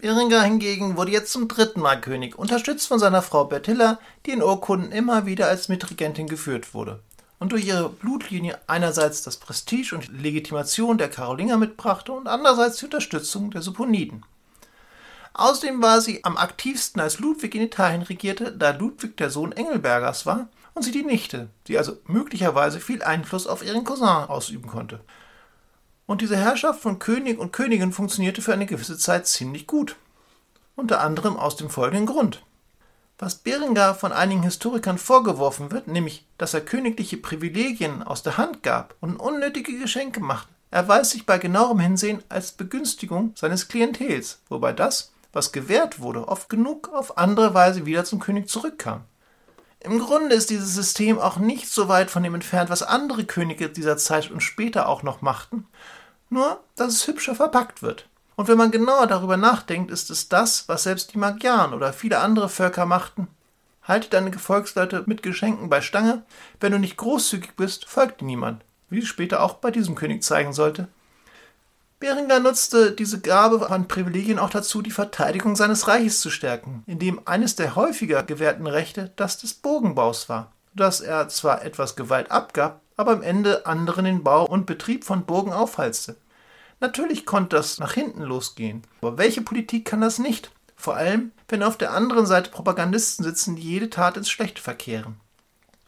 Beringer 0.00 0.42
hingegen 0.42 0.96
wurde 0.96 1.12
jetzt 1.12 1.32
zum 1.32 1.48
dritten 1.48 1.80
Mal 1.80 2.00
König, 2.00 2.38
unterstützt 2.38 2.88
von 2.88 2.98
seiner 2.98 3.22
Frau 3.22 3.44
Bertilla, 3.44 3.98
die 4.26 4.30
in 4.30 4.42
Urkunden 4.42 4.92
immer 4.92 5.26
wieder 5.26 5.48
als 5.48 5.68
Mitregentin 5.68 6.26
geführt 6.26 6.74
wurde 6.74 7.00
und 7.40 7.52
durch 7.52 7.66
ihre 7.66 7.88
Blutlinie 7.88 8.58
einerseits 8.66 9.22
das 9.22 9.38
Prestige 9.38 9.94
und 9.94 10.08
Legitimation 10.08 10.98
der 10.98 11.08
Karolinger 11.08 11.56
mitbrachte 11.56 12.12
und 12.12 12.28
andererseits 12.28 12.76
die 12.76 12.84
Unterstützung 12.84 13.50
der 13.50 13.62
Supponiden. 13.62 14.24
Außerdem 15.32 15.80
war 15.80 16.00
sie 16.00 16.24
am 16.24 16.36
aktivsten, 16.36 17.00
als 17.00 17.18
Ludwig 17.18 17.54
in 17.54 17.62
Italien 17.62 18.02
regierte, 18.02 18.52
da 18.52 18.70
Ludwig 18.70 19.16
der 19.16 19.30
Sohn 19.30 19.52
Engelbergers 19.52 20.26
war 20.26 20.48
und 20.74 20.82
sie 20.82 20.92
die 20.92 21.02
Nichte, 21.02 21.48
die 21.66 21.78
also 21.78 21.96
möglicherweise 22.06 22.78
viel 22.78 23.02
Einfluss 23.02 23.46
auf 23.46 23.64
ihren 23.64 23.84
Cousin 23.84 24.06
ausüben 24.06 24.68
konnte. 24.68 25.00
Und 26.10 26.22
diese 26.22 26.36
Herrschaft 26.36 26.80
von 26.80 26.98
König 26.98 27.38
und 27.38 27.52
Königin 27.52 27.92
funktionierte 27.92 28.42
für 28.42 28.52
eine 28.52 28.66
gewisse 28.66 28.98
Zeit 28.98 29.28
ziemlich 29.28 29.68
gut. 29.68 29.94
Unter 30.74 31.02
anderem 31.02 31.36
aus 31.36 31.54
dem 31.54 31.70
folgenden 31.70 32.06
Grund. 32.06 32.42
Was 33.20 33.36
Berengar 33.36 33.94
von 33.94 34.10
einigen 34.10 34.42
Historikern 34.42 34.98
vorgeworfen 34.98 35.70
wird, 35.70 35.86
nämlich, 35.86 36.26
dass 36.36 36.52
er 36.52 36.62
königliche 36.62 37.16
Privilegien 37.16 38.02
aus 38.02 38.24
der 38.24 38.38
Hand 38.38 38.64
gab 38.64 38.96
und 38.98 39.18
unnötige 39.18 39.78
Geschenke 39.78 40.18
machte, 40.18 40.48
erweist 40.72 41.12
sich 41.12 41.26
bei 41.26 41.38
genauerem 41.38 41.78
Hinsehen 41.78 42.24
als 42.28 42.50
Begünstigung 42.50 43.30
seines 43.36 43.68
Klientels, 43.68 44.40
wobei 44.48 44.72
das, 44.72 45.12
was 45.32 45.52
gewährt 45.52 46.00
wurde, 46.00 46.26
oft 46.26 46.48
genug 46.48 46.92
auf 46.92 47.18
andere 47.18 47.54
Weise 47.54 47.86
wieder 47.86 48.04
zum 48.04 48.18
König 48.18 48.48
zurückkam. 48.48 49.04
Im 49.78 50.00
Grunde 50.00 50.34
ist 50.34 50.50
dieses 50.50 50.74
System 50.74 51.20
auch 51.20 51.36
nicht 51.36 51.68
so 51.68 51.86
weit 51.86 52.10
von 52.10 52.24
dem 52.24 52.34
entfernt, 52.34 52.68
was 52.68 52.82
andere 52.82 53.24
Könige 53.26 53.68
dieser 53.68 53.96
Zeit 53.96 54.32
und 54.32 54.40
später 54.40 54.88
auch 54.88 55.04
noch 55.04 55.22
machten, 55.22 55.68
nur 56.30 56.60
dass 56.76 56.94
es 56.94 57.06
hübscher 57.06 57.34
verpackt 57.34 57.82
wird. 57.82 58.08
Und 58.36 58.48
wenn 58.48 58.56
man 58.56 58.70
genauer 58.70 59.06
darüber 59.06 59.36
nachdenkt, 59.36 59.90
ist 59.90 60.08
es 60.10 60.30
das, 60.30 60.66
was 60.66 60.84
selbst 60.84 61.12
die 61.12 61.18
Magyaren 61.18 61.74
oder 61.74 61.92
viele 61.92 62.20
andere 62.20 62.48
Völker 62.48 62.86
machten. 62.86 63.28
Halte 63.82 64.08
deine 64.08 64.30
Gefolgsleute 64.30 65.02
mit 65.06 65.22
Geschenken 65.22 65.68
bei 65.68 65.82
Stange, 65.82 66.22
wenn 66.58 66.72
du 66.72 66.78
nicht 66.78 66.96
großzügig 66.96 67.54
bist, 67.56 67.86
folgt 67.86 68.22
dir 68.22 68.24
niemand, 68.24 68.62
wie 68.88 69.04
später 69.04 69.42
auch 69.42 69.54
bei 69.54 69.70
diesem 69.70 69.94
König 69.94 70.22
zeigen 70.22 70.54
sollte. 70.54 70.88
Berengar 71.98 72.40
nutzte 72.40 72.92
diese 72.92 73.20
Gabe 73.20 73.68
an 73.68 73.86
Privilegien 73.86 74.38
auch 74.38 74.48
dazu, 74.48 74.80
die 74.80 74.90
Verteidigung 74.90 75.54
seines 75.54 75.86
Reiches 75.86 76.20
zu 76.20 76.30
stärken, 76.30 76.82
indem 76.86 77.20
eines 77.26 77.56
der 77.56 77.76
häufiger 77.76 78.22
gewährten 78.22 78.66
Rechte 78.66 79.12
das 79.16 79.36
des 79.36 79.52
Burgenbaus 79.52 80.30
war, 80.30 80.50
dass 80.72 81.02
er 81.02 81.28
zwar 81.28 81.62
etwas 81.62 81.96
Gewalt 81.96 82.30
abgab, 82.30 82.80
aber 83.00 83.12
am 83.12 83.22
Ende 83.22 83.66
anderen 83.66 84.04
den 84.04 84.22
Bau 84.22 84.44
und 84.44 84.66
Betrieb 84.66 85.04
von 85.04 85.24
Burgen 85.24 85.52
aufhalste. 85.52 86.16
Natürlich 86.80 87.26
konnte 87.26 87.56
das 87.56 87.78
nach 87.78 87.92
hinten 87.92 88.22
losgehen. 88.22 88.82
Aber 89.00 89.18
welche 89.18 89.40
Politik 89.40 89.86
kann 89.86 90.00
das 90.00 90.18
nicht? 90.18 90.50
Vor 90.76 90.96
allem, 90.96 91.32
wenn 91.48 91.62
auf 91.62 91.76
der 91.76 91.92
anderen 91.92 92.26
Seite 92.26 92.50
Propagandisten 92.50 93.24
sitzen, 93.24 93.56
die 93.56 93.62
jede 93.62 93.90
Tat 93.90 94.16
ins 94.16 94.30
Schlechte 94.30 94.62
verkehren. 94.62 95.16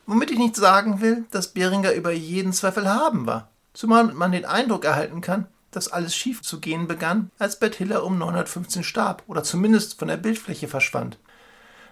Womit 0.06 0.30
ich 0.30 0.38
nicht 0.38 0.56
sagen 0.56 1.00
will, 1.00 1.24
dass 1.30 1.52
Beringer 1.52 1.92
über 1.92 2.12
jeden 2.12 2.52
Zweifel 2.52 2.88
haben 2.88 3.26
war. 3.26 3.48
Zumal 3.72 4.04
man 4.04 4.32
den 4.32 4.44
Eindruck 4.44 4.84
erhalten 4.84 5.20
kann, 5.20 5.46
dass 5.70 5.88
alles 5.88 6.14
schief 6.14 6.42
zu 6.42 6.60
gehen 6.60 6.86
begann, 6.86 7.30
als 7.38 7.58
Bert 7.58 7.76
Hiller 7.76 8.04
um 8.04 8.18
915 8.18 8.84
starb 8.84 9.22
oder 9.26 9.42
zumindest 9.42 9.98
von 9.98 10.08
der 10.08 10.16
Bildfläche 10.18 10.68
verschwand. 10.68 11.18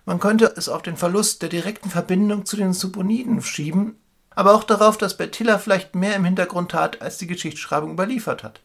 Man 0.04 0.18
könnte 0.18 0.52
es 0.56 0.68
auf 0.68 0.82
den 0.82 0.96
Verlust 0.96 1.42
der 1.42 1.48
direkten 1.48 1.90
Verbindung 1.90 2.44
zu 2.44 2.56
den 2.56 2.72
Suboniden 2.72 3.42
schieben, 3.42 3.96
aber 4.30 4.54
auch 4.54 4.64
darauf, 4.64 4.96
dass 4.96 5.16
Bert 5.16 5.36
Hiller 5.36 5.58
vielleicht 5.58 5.94
mehr 5.94 6.14
im 6.14 6.24
Hintergrund 6.24 6.70
tat, 6.70 7.02
als 7.02 7.18
die 7.18 7.26
Geschichtsschreibung 7.26 7.92
überliefert 7.92 8.42
hat. 8.44 8.60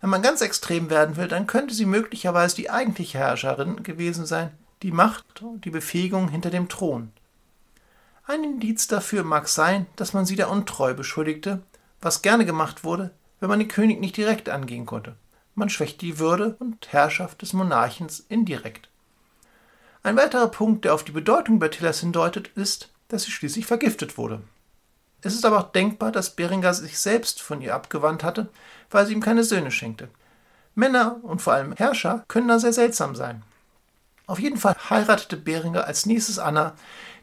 Wenn 0.00 0.10
man 0.10 0.22
ganz 0.22 0.40
extrem 0.40 0.88
werden 0.88 1.16
will, 1.16 1.28
dann 1.28 1.46
könnte 1.46 1.74
sie 1.74 1.86
möglicherweise 1.86 2.56
die 2.56 2.70
eigentliche 2.70 3.18
Herrscherin 3.18 3.82
gewesen 3.82 4.24
sein, 4.24 4.50
die 4.82 4.92
Macht 4.92 5.42
und 5.42 5.64
die 5.64 5.70
Befähigung 5.70 6.28
hinter 6.28 6.50
dem 6.50 6.68
Thron. 6.68 7.12
Ein 8.24 8.44
Indiz 8.44 8.86
dafür 8.86 9.24
mag 9.24 9.48
sein, 9.48 9.86
dass 9.96 10.12
man 10.12 10.24
sie 10.24 10.36
der 10.36 10.50
Untreue 10.50 10.94
beschuldigte, 10.94 11.60
was 12.00 12.22
gerne 12.22 12.46
gemacht 12.46 12.84
wurde, 12.84 13.10
wenn 13.40 13.48
man 13.48 13.58
den 13.58 13.68
König 13.68 14.00
nicht 14.00 14.16
direkt 14.16 14.48
angehen 14.48 14.86
konnte. 14.86 15.16
Man 15.54 15.68
schwächt 15.68 16.00
die 16.00 16.18
Würde 16.18 16.56
und 16.60 16.92
Herrschaft 16.92 17.42
des 17.42 17.52
Monarchens 17.52 18.24
indirekt. 18.28 18.88
Ein 20.02 20.16
weiterer 20.16 20.48
Punkt, 20.48 20.84
der 20.84 20.94
auf 20.94 21.04
die 21.04 21.12
Bedeutung 21.12 21.58
Bertillas 21.58 22.00
hindeutet, 22.00 22.48
ist, 22.54 22.90
dass 23.08 23.24
sie 23.24 23.32
schließlich 23.32 23.66
vergiftet 23.66 24.16
wurde. 24.16 24.40
Es 25.22 25.34
ist 25.34 25.44
aber 25.44 25.58
auch 25.58 25.72
denkbar, 25.72 26.12
dass 26.12 26.36
Beringer 26.36 26.72
sich 26.72 26.98
selbst 26.98 27.42
von 27.42 27.60
ihr 27.60 27.74
abgewandt 27.74 28.24
hatte, 28.24 28.48
weil 28.90 29.06
sie 29.06 29.12
ihm 29.12 29.20
keine 29.20 29.44
Söhne 29.44 29.70
schenkte. 29.70 30.08
Männer 30.74 31.16
und 31.22 31.42
vor 31.42 31.52
allem 31.52 31.72
Herrscher 31.72 32.24
können 32.28 32.48
da 32.48 32.58
sehr 32.58 32.72
seltsam 32.72 33.14
sein. 33.14 33.42
Auf 34.26 34.38
jeden 34.38 34.56
Fall 34.56 34.76
heiratete 34.88 35.36
Beringer 35.36 35.84
als 35.84 36.06
nächstes 36.06 36.38
Anna, 36.38 36.74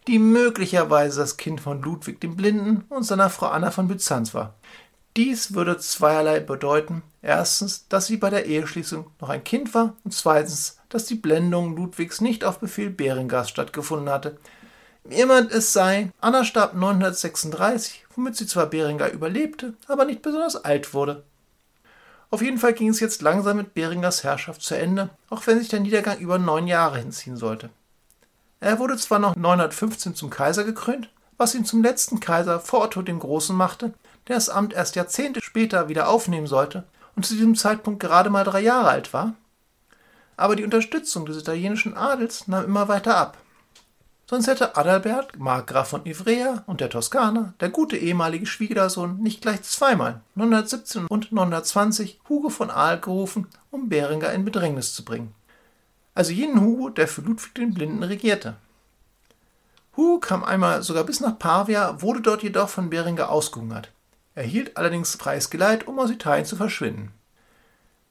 die 0.08 0.20
möglicherweise 0.20 1.20
das 1.20 1.38
Kind 1.38 1.62
von 1.62 1.82
Ludwig 1.82 2.22
dem 2.22 2.36
Blinden 2.36 2.86
und 2.90 3.04
seiner 3.04 3.30
Frau 3.30 3.48
Anna 3.48 3.72
von 3.72 3.88
Byzanz 3.88 4.34
war. 4.34 4.54
Dies 5.16 5.54
würde 5.54 5.78
zweierlei 5.80 6.40
bedeuten. 6.40 7.02
Erstens, 7.22 7.88
dass 7.88 8.06
sie 8.06 8.18
bei 8.18 8.30
der 8.30 8.46
Eheschließung 8.46 9.10
noch 9.20 9.30
ein 9.30 9.44
Kind 9.44 9.74
war 9.74 9.96
und 10.04 10.14
zweitens, 10.14 10.78
dass 10.90 11.06
die 11.06 11.16
Blendung 11.16 11.76
Ludwigs 11.76 12.22
nicht 12.22 12.44
auf 12.44 12.60
Befehl 12.60 12.90
Berengars 12.90 13.50
stattgefunden 13.50 14.10
hatte, 14.10 14.38
Jemand 15.10 15.52
es 15.54 15.72
sei, 15.72 16.12
Anna 16.20 16.44
starb 16.44 16.74
936, 16.74 18.06
womit 18.16 18.36
sie 18.36 18.46
zwar 18.46 18.66
Beringer 18.66 19.10
überlebte, 19.12 19.74
aber 19.88 20.04
nicht 20.04 20.22
besonders 20.22 20.58
alt 20.66 20.94
wurde. 20.94 21.24
Auf 22.30 22.42
jeden 22.42 22.58
Fall 22.58 22.74
ging 22.74 22.90
es 22.90 23.00
jetzt 23.00 23.22
langsam 23.22 23.56
mit 23.56 23.74
Beringers 23.74 24.26
Herrschaft 24.26 24.62
zu 24.62 24.76
Ende, 24.76 25.10
auch 25.30 25.48
wenn 25.48 25.60
sich 25.60 25.70
der 25.70 25.80
Niedergang 25.80 26.20
über 26.20 26.38
neun 26.38 26.68
Jahre 26.68 27.00
hinziehen 27.00 27.38
sollte. 27.38 27.70
Er 28.60 28.80
wurde 28.80 28.98
zwar 28.98 29.20
noch 29.20 29.36
915 29.36 30.14
zum 30.14 30.30
Kaiser 30.30 30.66
gekrönt, 30.66 31.10
was 31.38 31.56
ihn 31.56 31.64
zum 31.64 31.84
letzten 31.84 32.20
Kaiser 32.20 32.60
vor 32.60 32.82
Otto 32.82 33.02
dem 33.02 33.20
Großen 33.20 33.56
machte, 33.56 33.94
der 34.28 34.36
das 34.36 34.50
Amt 34.50 34.74
erst 34.74 34.98
Jahrzehnte 34.98 35.42
später 35.42 35.88
wieder 35.88 36.10
aufnehmen 36.10 36.48
sollte 36.48 36.84
und 37.16 37.26
zu 37.26 37.36
diesem 37.36 37.56
Zeitpunkt 37.56 38.02
gerade 38.02 38.30
mal 38.30 38.44
drei 38.44 38.60
Jahre 38.60 38.90
alt 38.90 39.14
war. 39.14 39.36
Aber 40.36 40.58
die 40.58 40.66
Unterstützung 40.66 41.26
des 41.26 41.38
italienischen 41.38 41.96
Adels 41.96 42.48
nahm 42.48 42.66
immer 42.66 42.90
weiter 42.90 43.16
ab. 43.16 43.38
Sonst 44.30 44.48
hätte 44.48 44.76
Adalbert, 44.76 45.40
Markgraf 45.40 45.88
von 45.88 46.06
Ivrea 46.06 46.62
und 46.68 46.82
der 46.82 46.90
Toskana, 46.90 47.54
der 47.62 47.70
gute 47.70 47.96
ehemalige 47.96 48.46
Schwiegersohn, 48.46 49.20
nicht 49.20 49.42
gleich 49.42 49.62
zweimal, 49.62 50.20
917 50.36 51.08
und 51.08 51.32
920, 51.32 52.20
Hugo 52.28 52.50
von 52.50 52.70
Aal 52.70 53.00
gerufen, 53.00 53.48
um 53.72 53.88
Berenger 53.88 54.34
in 54.34 54.44
Bedrängnis 54.44 54.94
zu 54.94 55.06
bringen. 55.06 55.34
Also 56.14 56.34
jenen 56.34 56.60
Hugo, 56.60 56.90
der 56.90 57.08
für 57.08 57.22
Ludwig 57.22 57.56
den 57.56 57.74
Blinden 57.74 58.04
regierte. 58.04 58.58
Hugo 59.96 60.20
kam 60.20 60.44
einmal 60.44 60.84
sogar 60.84 61.06
bis 61.06 61.22
nach 61.22 61.40
Pavia, 61.40 62.02
wurde 62.02 62.20
dort 62.20 62.44
jedoch 62.44 62.68
von 62.68 62.90
Berenger 62.90 63.30
ausgehungert. 63.30 63.94
Er 64.36 64.44
hielt 64.44 64.76
allerdings 64.76 65.16
freies 65.16 65.50
Geleit, 65.50 65.88
um 65.88 66.00
aus 66.00 66.12
Italien 66.12 66.46
zu 66.46 66.58
verschwinden. 66.58 67.14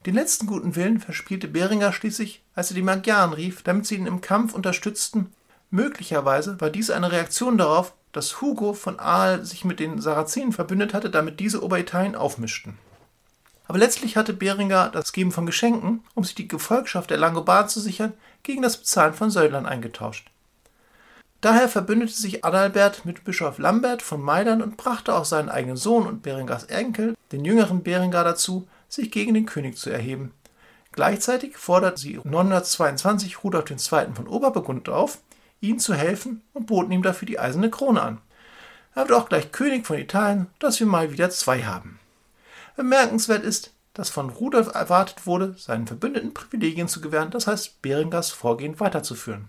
Den 0.07 0.15
letzten 0.15 0.47
guten 0.47 0.75
Willen 0.75 0.99
verspielte 0.99 1.47
Beringer 1.47 1.93
schließlich, 1.93 2.41
als 2.55 2.71
er 2.71 2.75
die 2.75 2.81
Magyaren 2.81 3.33
rief, 3.33 3.61
damit 3.61 3.85
sie 3.85 3.95
ihn 3.95 4.07
im 4.07 4.21
Kampf 4.21 4.55
unterstützten 4.55 5.31
Möglicherweise 5.69 6.59
war 6.61 6.69
dies 6.69 6.89
eine 6.89 7.11
Reaktion 7.11 7.57
darauf, 7.57 7.93
dass 8.13 8.41
Hugo 8.41 8.73
von 8.73 8.99
Aal 8.99 9.45
sich 9.45 9.65
mit 9.65 9.79
den 9.79 10.01
Sarazenen 10.01 10.53
verbündet 10.53 10.93
hatte, 10.93 11.09
damit 11.09 11.39
diese 11.39 11.61
Oberitalien 11.61 12.15
aufmischten. 12.15 12.77
Aber 13.67 13.77
letztlich 13.77 14.15
hatte 14.15 14.33
Beringer 14.33 14.89
das 14.89 15.11
Geben 15.11 15.31
von 15.31 15.45
Geschenken, 15.45 16.03
um 16.15 16.23
sich 16.23 16.35
die 16.35 16.47
Gefolgschaft 16.47 17.09
der 17.09 17.17
Langobarden 17.17 17.69
zu 17.69 17.81
sichern, 17.81 18.13
gegen 18.43 18.61
das 18.61 18.77
Bezahlen 18.77 19.13
von 19.13 19.29
Söldnern 19.29 19.65
eingetauscht. 19.65 20.29
Daher 21.41 21.67
verbündete 21.67 22.13
sich 22.13 22.45
Adalbert 22.45 23.05
mit 23.05 23.23
Bischof 23.23 23.59
Lambert 23.59 24.01
von 24.01 24.21
Mailand 24.21 24.63
und 24.63 24.77
brachte 24.77 25.13
auch 25.13 25.25
seinen 25.25 25.49
eigenen 25.49 25.77
Sohn 25.77 26.07
und 26.07 26.23
Berengars 26.23 26.63
Enkel, 26.63 27.15
den 27.31 27.45
jüngeren 27.45 27.83
Berengar, 27.83 28.23
dazu, 28.23 28.67
sich 28.89 29.11
gegen 29.11 29.33
den 29.33 29.45
König 29.45 29.77
zu 29.77 29.89
erheben. 29.89 30.31
Gleichzeitig 30.93 31.57
forderte 31.57 32.01
sie 32.01 32.19
922 32.23 33.43
Rudolf 33.43 33.69
II. 33.69 34.07
von 34.15 34.27
Oberburgund 34.27 34.89
auf, 34.89 35.19
ihm 35.61 35.79
zu 35.79 35.93
helfen 35.93 36.41
und 36.53 36.67
boten 36.67 36.91
ihm 36.91 37.03
dafür 37.03 37.25
die 37.25 37.39
eiserne 37.39 37.69
Krone 37.69 38.01
an. 38.01 38.17
Er 38.95 39.07
wird 39.07 39.19
auch 39.19 39.29
gleich 39.29 39.51
König 39.51 39.85
von 39.85 39.97
Italien, 39.97 40.47
dass 40.59 40.79
wir 40.79 40.87
mal 40.87 41.11
wieder 41.11 41.29
zwei 41.29 41.63
haben. 41.63 41.99
Bemerkenswert 42.75 43.43
ist, 43.43 43.73
dass 43.93 44.09
von 44.09 44.29
Rudolf 44.29 44.73
erwartet 44.73 45.25
wurde, 45.25 45.55
seinen 45.57 45.87
Verbündeten 45.87 46.33
Privilegien 46.33 46.87
zu 46.87 47.01
gewähren, 47.01 47.31
das 47.31 47.47
heißt 47.47 47.81
Berengers 47.81 48.29
Vorgehen 48.31 48.79
weiterzuführen. 48.79 49.47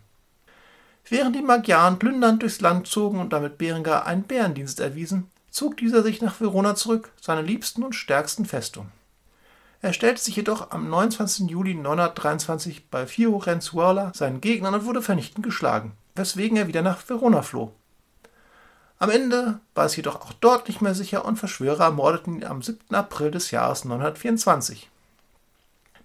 Während 1.11 1.37
die 1.37 1.43
Magyaren 1.43 1.99
plündernd 1.99 2.43
durchs 2.43 2.61
Land 2.61 2.87
zogen 2.87 3.21
und 3.21 3.33
damit 3.33 3.59
Berenger 3.59 4.07
einen 4.07 4.25
Bärendienst 4.25 4.81
erwiesen, 4.81 5.31
zog 5.51 5.77
dieser 5.77 6.03
sich 6.03 6.21
nach 6.23 6.41
Verona 6.41 6.75
zurück, 6.75 7.11
seiner 7.21 7.43
liebsten 7.43 7.83
und 7.83 7.95
stärksten 7.95 8.47
Festung. 8.47 8.91
Er 9.81 9.93
stellte 9.93 10.21
sich 10.21 10.37
jedoch 10.37 10.71
am 10.71 10.89
29. 10.89 11.49
Juli 11.49 11.75
923 11.75 12.89
bei 12.91 13.07
Fiorenzuola 13.07 14.13
seinen 14.15 14.41
Gegnern 14.41 14.75
und 14.75 14.85
wurde 14.85 15.03
vernichtend 15.03 15.45
geschlagen, 15.45 15.93
weswegen 16.19 16.57
er 16.57 16.67
wieder 16.69 16.83
nach 16.83 17.01
Verona 17.09 17.43
floh. 17.43 17.73
Am 18.99 19.11
Ende 19.11 19.61
war 19.75 19.87
es 19.87 19.97
jedoch 19.97 20.21
auch 20.21 20.33
dort 20.33 20.67
nicht 20.67 20.81
mehr 20.81 20.95
sicher 20.95 21.25
und 21.25 21.37
Verschwörer 21.37 21.85
ermordeten 21.85 22.35
ihn 22.35 22.45
am 22.45 22.63
7. 22.63 22.95
April 22.95 23.31
des 23.31 23.53
Jahres 23.53 23.85
924. 23.85 24.91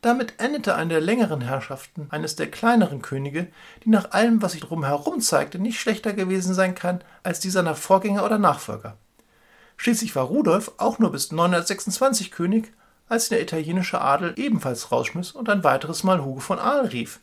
Damit 0.04 0.34
endete 0.38 0.76
eine 0.76 0.90
der 0.90 1.02
längeren 1.02 1.42
Herrschaften 1.42 2.08
eines 2.10 2.36
der 2.36 2.52
kleineren 2.52 3.02
Könige, 3.02 3.48
die 3.84 3.90
nach 3.90 4.12
allem, 4.12 4.42
was 4.42 4.52
sich 4.52 4.62
drumherum 4.62 5.22
zeigte, 5.22 5.60
nicht 5.60 5.80
schlechter 5.80 6.14
gewesen 6.14 6.54
sein 6.54 6.76
kann 6.76 7.02
als 7.24 7.40
die 7.40 7.50
seiner 7.50 7.74
Vorgänger 7.74 8.26
oder 8.26 8.38
Nachfolger. 8.38 8.98
Schließlich 9.78 10.16
war 10.16 10.26
Rudolf 10.26 10.74
auch 10.78 11.00
nur 11.00 11.12
bis 11.12 11.32
926 11.32 12.32
König 12.32 12.74
als 13.08 13.30
der 13.30 13.42
italienische 13.42 14.02
Adel 14.02 14.34
ebenfalls 14.36 14.92
rausschmiss 14.92 15.32
und 15.32 15.50
ein 15.50 15.64
weiteres 15.64 16.04
Mal 16.04 16.24
Hugo 16.24 16.42
von 16.42 16.60
Aal 16.60 16.88
rief. 16.88 17.20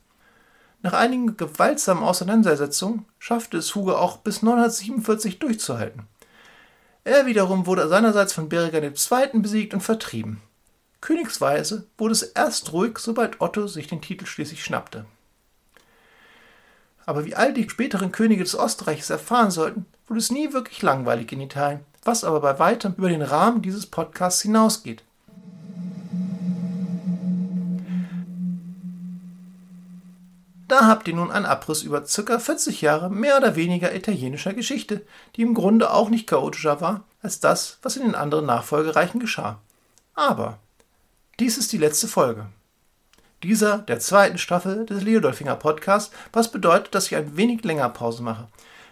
Nach 0.82 0.94
einigen 0.94 1.36
gewaltsamen 1.36 2.02
Auseinandersetzungen 2.02 3.04
schaffte 3.18 3.58
es 3.58 3.74
Hugo 3.74 3.96
auch 3.96 4.18
bis 4.18 4.42
947 4.42 5.38
durchzuhalten. 5.38 6.04
Er 7.04 7.26
wiederum 7.26 7.66
wurde 7.66 7.88
seinerseits 7.88 8.32
von 8.32 8.48
Berengar 8.48 8.82
II. 8.82 9.40
besiegt 9.40 9.74
und 9.74 9.80
vertrieben. 9.80 10.40
Königsweise 11.00 11.86
wurde 11.98 12.12
es 12.12 12.22
erst 12.22 12.72
ruhig, 12.72 12.98
sobald 12.98 13.40
Otto 13.40 13.66
sich 13.66 13.88
den 13.88 14.02
Titel 14.02 14.26
schließlich 14.26 14.64
schnappte. 14.64 15.06
Aber 17.06 17.24
wie 17.24 17.34
all 17.34 17.52
die 17.52 17.68
späteren 17.68 18.12
Könige 18.12 18.44
des 18.44 18.56
Ostreiches 18.56 19.10
erfahren 19.10 19.50
sollten, 19.50 19.86
wurde 20.06 20.20
es 20.20 20.30
nie 20.30 20.52
wirklich 20.52 20.82
langweilig 20.82 21.32
in 21.32 21.40
Italien, 21.40 21.80
was 22.04 22.24
aber 22.24 22.40
bei 22.40 22.58
weitem 22.58 22.94
über 22.96 23.08
den 23.08 23.22
Rahmen 23.22 23.62
dieses 23.62 23.86
Podcasts 23.86 24.42
hinausgeht. 24.42 25.02
Da 30.70 30.86
habt 30.86 31.08
ihr 31.08 31.16
nun 31.16 31.32
einen 31.32 31.46
Abriss 31.46 31.82
über 31.82 32.00
ca. 32.02 32.38
40 32.38 32.80
Jahre 32.80 33.10
mehr 33.10 33.36
oder 33.36 33.56
weniger 33.56 33.92
italienischer 33.92 34.54
Geschichte, 34.54 35.04
die 35.34 35.42
im 35.42 35.52
Grunde 35.52 35.92
auch 35.92 36.10
nicht 36.10 36.28
chaotischer 36.28 36.80
war 36.80 37.02
als 37.22 37.40
das, 37.40 37.78
was 37.82 37.96
in 37.96 38.04
den 38.04 38.14
anderen 38.14 38.46
Nachfolgereichen 38.46 39.18
geschah. 39.18 39.58
Aber 40.14 40.60
dies 41.40 41.58
ist 41.58 41.72
die 41.72 41.78
letzte 41.78 42.06
Folge. 42.06 42.46
Dieser 43.42 43.78
der 43.78 43.98
zweiten 43.98 44.38
Staffel 44.38 44.86
des 44.86 45.02
Leodolfinger 45.02 45.56
Podcasts, 45.56 46.14
was 46.32 46.52
bedeutet, 46.52 46.94
dass 46.94 47.06
ich 47.06 47.16
ein 47.16 47.36
wenig 47.36 47.64
länger 47.64 47.88
Pause 47.88 48.22
mache. 48.22 48.46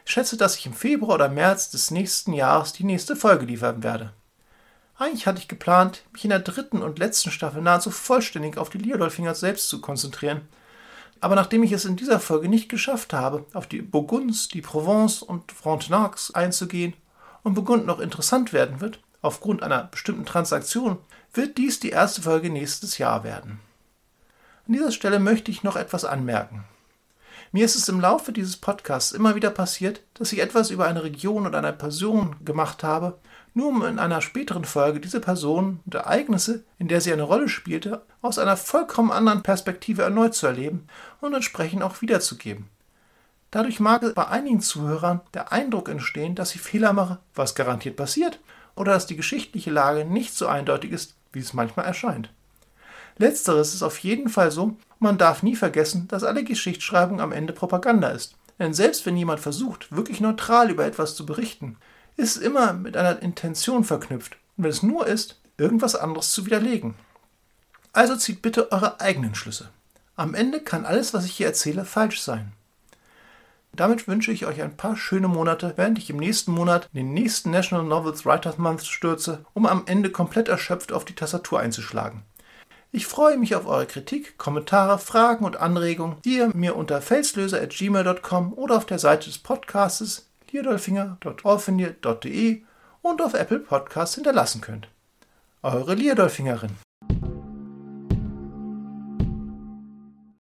Ich 0.04 0.10
schätze, 0.10 0.36
dass 0.36 0.56
ich 0.56 0.66
im 0.66 0.74
Februar 0.74 1.14
oder 1.14 1.28
März 1.28 1.70
des 1.70 1.92
nächsten 1.92 2.32
Jahres 2.32 2.72
die 2.72 2.84
nächste 2.84 3.14
Folge 3.14 3.46
liefern 3.46 3.84
werde. 3.84 4.12
Eigentlich 4.96 5.28
hatte 5.28 5.38
ich 5.38 5.46
geplant, 5.46 6.02
mich 6.12 6.24
in 6.24 6.30
der 6.30 6.40
dritten 6.40 6.82
und 6.82 6.98
letzten 6.98 7.30
Staffel 7.30 7.62
nahezu 7.62 7.92
vollständig 7.92 8.58
auf 8.58 8.68
die 8.68 8.78
Leodolfinger 8.78 9.36
selbst 9.36 9.68
zu 9.68 9.80
konzentrieren, 9.80 10.40
aber 11.20 11.34
nachdem 11.34 11.62
ich 11.62 11.72
es 11.72 11.84
in 11.84 11.96
dieser 11.96 12.20
Folge 12.20 12.48
nicht 12.48 12.68
geschafft 12.68 13.12
habe, 13.12 13.44
auf 13.52 13.66
die 13.66 13.82
Burgunds, 13.82 14.48
die 14.48 14.62
Provence 14.62 15.22
und 15.22 15.52
Frontenacs 15.52 16.34
einzugehen 16.34 16.94
und 17.42 17.54
Burgund 17.54 17.86
noch 17.86 18.00
interessant 18.00 18.52
werden 18.52 18.80
wird, 18.80 19.00
aufgrund 19.22 19.62
einer 19.62 19.84
bestimmten 19.84 20.26
Transaktion, 20.26 20.98
wird 21.32 21.58
dies 21.58 21.80
die 21.80 21.90
erste 21.90 22.22
Folge 22.22 22.50
nächstes 22.50 22.98
Jahr 22.98 23.24
werden. 23.24 23.60
An 24.66 24.74
dieser 24.74 24.92
Stelle 24.92 25.18
möchte 25.18 25.50
ich 25.50 25.62
noch 25.62 25.76
etwas 25.76 26.04
anmerken. 26.04 26.64
Mir 27.50 27.64
ist 27.64 27.76
es 27.76 27.88
im 27.88 28.00
Laufe 28.00 28.32
dieses 28.32 28.58
Podcasts 28.58 29.12
immer 29.12 29.34
wieder 29.34 29.48
passiert, 29.48 30.02
dass 30.14 30.32
ich 30.32 30.40
etwas 30.40 30.70
über 30.70 30.86
eine 30.86 31.02
Region 31.02 31.46
oder 31.46 31.58
eine 31.58 31.72
Person 31.72 32.36
gemacht 32.44 32.82
habe, 32.82 33.18
nur 33.54 33.68
um 33.68 33.84
in 33.86 33.98
einer 33.98 34.20
späteren 34.20 34.64
Folge 34.64 35.00
diese 35.00 35.20
Person 35.20 35.80
und 35.86 35.94
Ereignisse, 35.94 36.64
in 36.78 36.88
der 36.88 37.00
sie 37.00 37.12
eine 37.12 37.22
Rolle 37.22 37.48
spielte, 37.48 38.02
aus 38.20 38.38
einer 38.38 38.58
vollkommen 38.58 39.10
anderen 39.10 39.42
Perspektive 39.42 40.02
erneut 40.02 40.34
zu 40.34 40.46
erleben 40.46 40.86
und 41.20 41.34
entsprechend 41.34 41.82
auch 41.82 42.00
wiederzugeben. 42.00 42.68
Dadurch 43.50 43.80
mag 43.80 44.14
bei 44.14 44.28
einigen 44.28 44.60
Zuhörern 44.60 45.20
der 45.32 45.52
Eindruck 45.52 45.88
entstehen, 45.88 46.34
dass 46.34 46.54
ich 46.54 46.60
Fehler 46.60 46.92
mache, 46.92 47.18
was 47.34 47.54
garantiert 47.54 47.96
passiert, 47.96 48.40
oder 48.76 48.92
dass 48.92 49.06
die 49.06 49.16
geschichtliche 49.16 49.70
Lage 49.70 50.04
nicht 50.04 50.34
so 50.34 50.46
eindeutig 50.46 50.92
ist, 50.92 51.14
wie 51.32 51.40
es 51.40 51.54
manchmal 51.54 51.86
erscheint. 51.86 52.30
Letzteres 53.16 53.74
ist 53.74 53.82
auf 53.82 53.98
jeden 53.98 54.28
Fall 54.28 54.50
so, 54.50 54.76
man 55.00 55.18
darf 55.18 55.42
nie 55.42 55.56
vergessen, 55.56 56.06
dass 56.08 56.24
alle 56.24 56.44
Geschichtsschreibung 56.44 57.20
am 57.20 57.32
Ende 57.32 57.52
Propaganda 57.52 58.08
ist. 58.08 58.36
Denn 58.58 58.74
selbst 58.74 59.06
wenn 59.06 59.16
jemand 59.16 59.40
versucht, 59.40 59.94
wirklich 59.94 60.20
neutral 60.20 60.70
über 60.70 60.84
etwas 60.84 61.14
zu 61.14 61.24
berichten, 61.26 61.76
ist 62.16 62.36
immer 62.36 62.72
mit 62.72 62.96
einer 62.96 63.22
Intention 63.22 63.84
verknüpft. 63.84 64.36
Und 64.56 64.64
wenn 64.64 64.70
es 64.70 64.82
nur 64.82 65.06
ist, 65.06 65.40
irgendwas 65.56 65.94
anderes 65.94 66.32
zu 66.32 66.46
widerlegen. 66.46 66.94
Also 67.92 68.16
zieht 68.16 68.42
bitte 68.42 68.70
eure 68.72 69.00
eigenen 69.00 69.34
Schlüsse. 69.34 69.70
Am 70.18 70.34
Ende 70.34 70.60
kann 70.60 70.84
alles, 70.84 71.14
was 71.14 71.24
ich 71.24 71.36
hier 71.36 71.46
erzähle, 71.46 71.84
falsch 71.84 72.20
sein. 72.20 72.52
Damit 73.72 74.08
wünsche 74.08 74.32
ich 74.32 74.46
euch 74.46 74.60
ein 74.60 74.76
paar 74.76 74.96
schöne 74.96 75.28
Monate, 75.28 75.74
während 75.76 75.96
ich 75.96 76.10
im 76.10 76.16
nächsten 76.16 76.50
Monat 76.50 76.88
in 76.92 76.98
den 76.98 77.12
nächsten 77.12 77.52
National 77.52 77.86
Novels 77.86 78.26
Writers 78.26 78.58
Month 78.58 78.84
stürze, 78.84 79.44
um 79.54 79.64
am 79.64 79.84
Ende 79.86 80.10
komplett 80.10 80.48
erschöpft 80.48 80.90
auf 80.90 81.04
die 81.04 81.14
Tastatur 81.14 81.60
einzuschlagen. 81.60 82.24
Ich 82.90 83.06
freue 83.06 83.36
mich 83.36 83.54
auf 83.54 83.68
eure 83.68 83.86
Kritik, 83.86 84.36
Kommentare, 84.38 84.98
Fragen 84.98 85.44
und 85.44 85.58
Anregungen, 85.58 86.16
die 86.24 86.38
ihr 86.38 86.50
mir 86.52 86.74
unter 86.74 87.00
felslöser.gmail.com 87.00 88.54
oder 88.54 88.76
auf 88.76 88.86
der 88.86 88.98
Seite 88.98 89.26
des 89.26 89.38
Podcastes 89.38 90.28
lierdolfinger.orfinier.de 90.50 92.62
und 93.02 93.22
auf 93.22 93.34
Apple 93.34 93.60
Podcasts 93.60 94.16
hinterlassen 94.16 94.62
könnt. 94.62 94.88
Eure 95.62 95.94
Lierdolfingerin. 95.94 96.87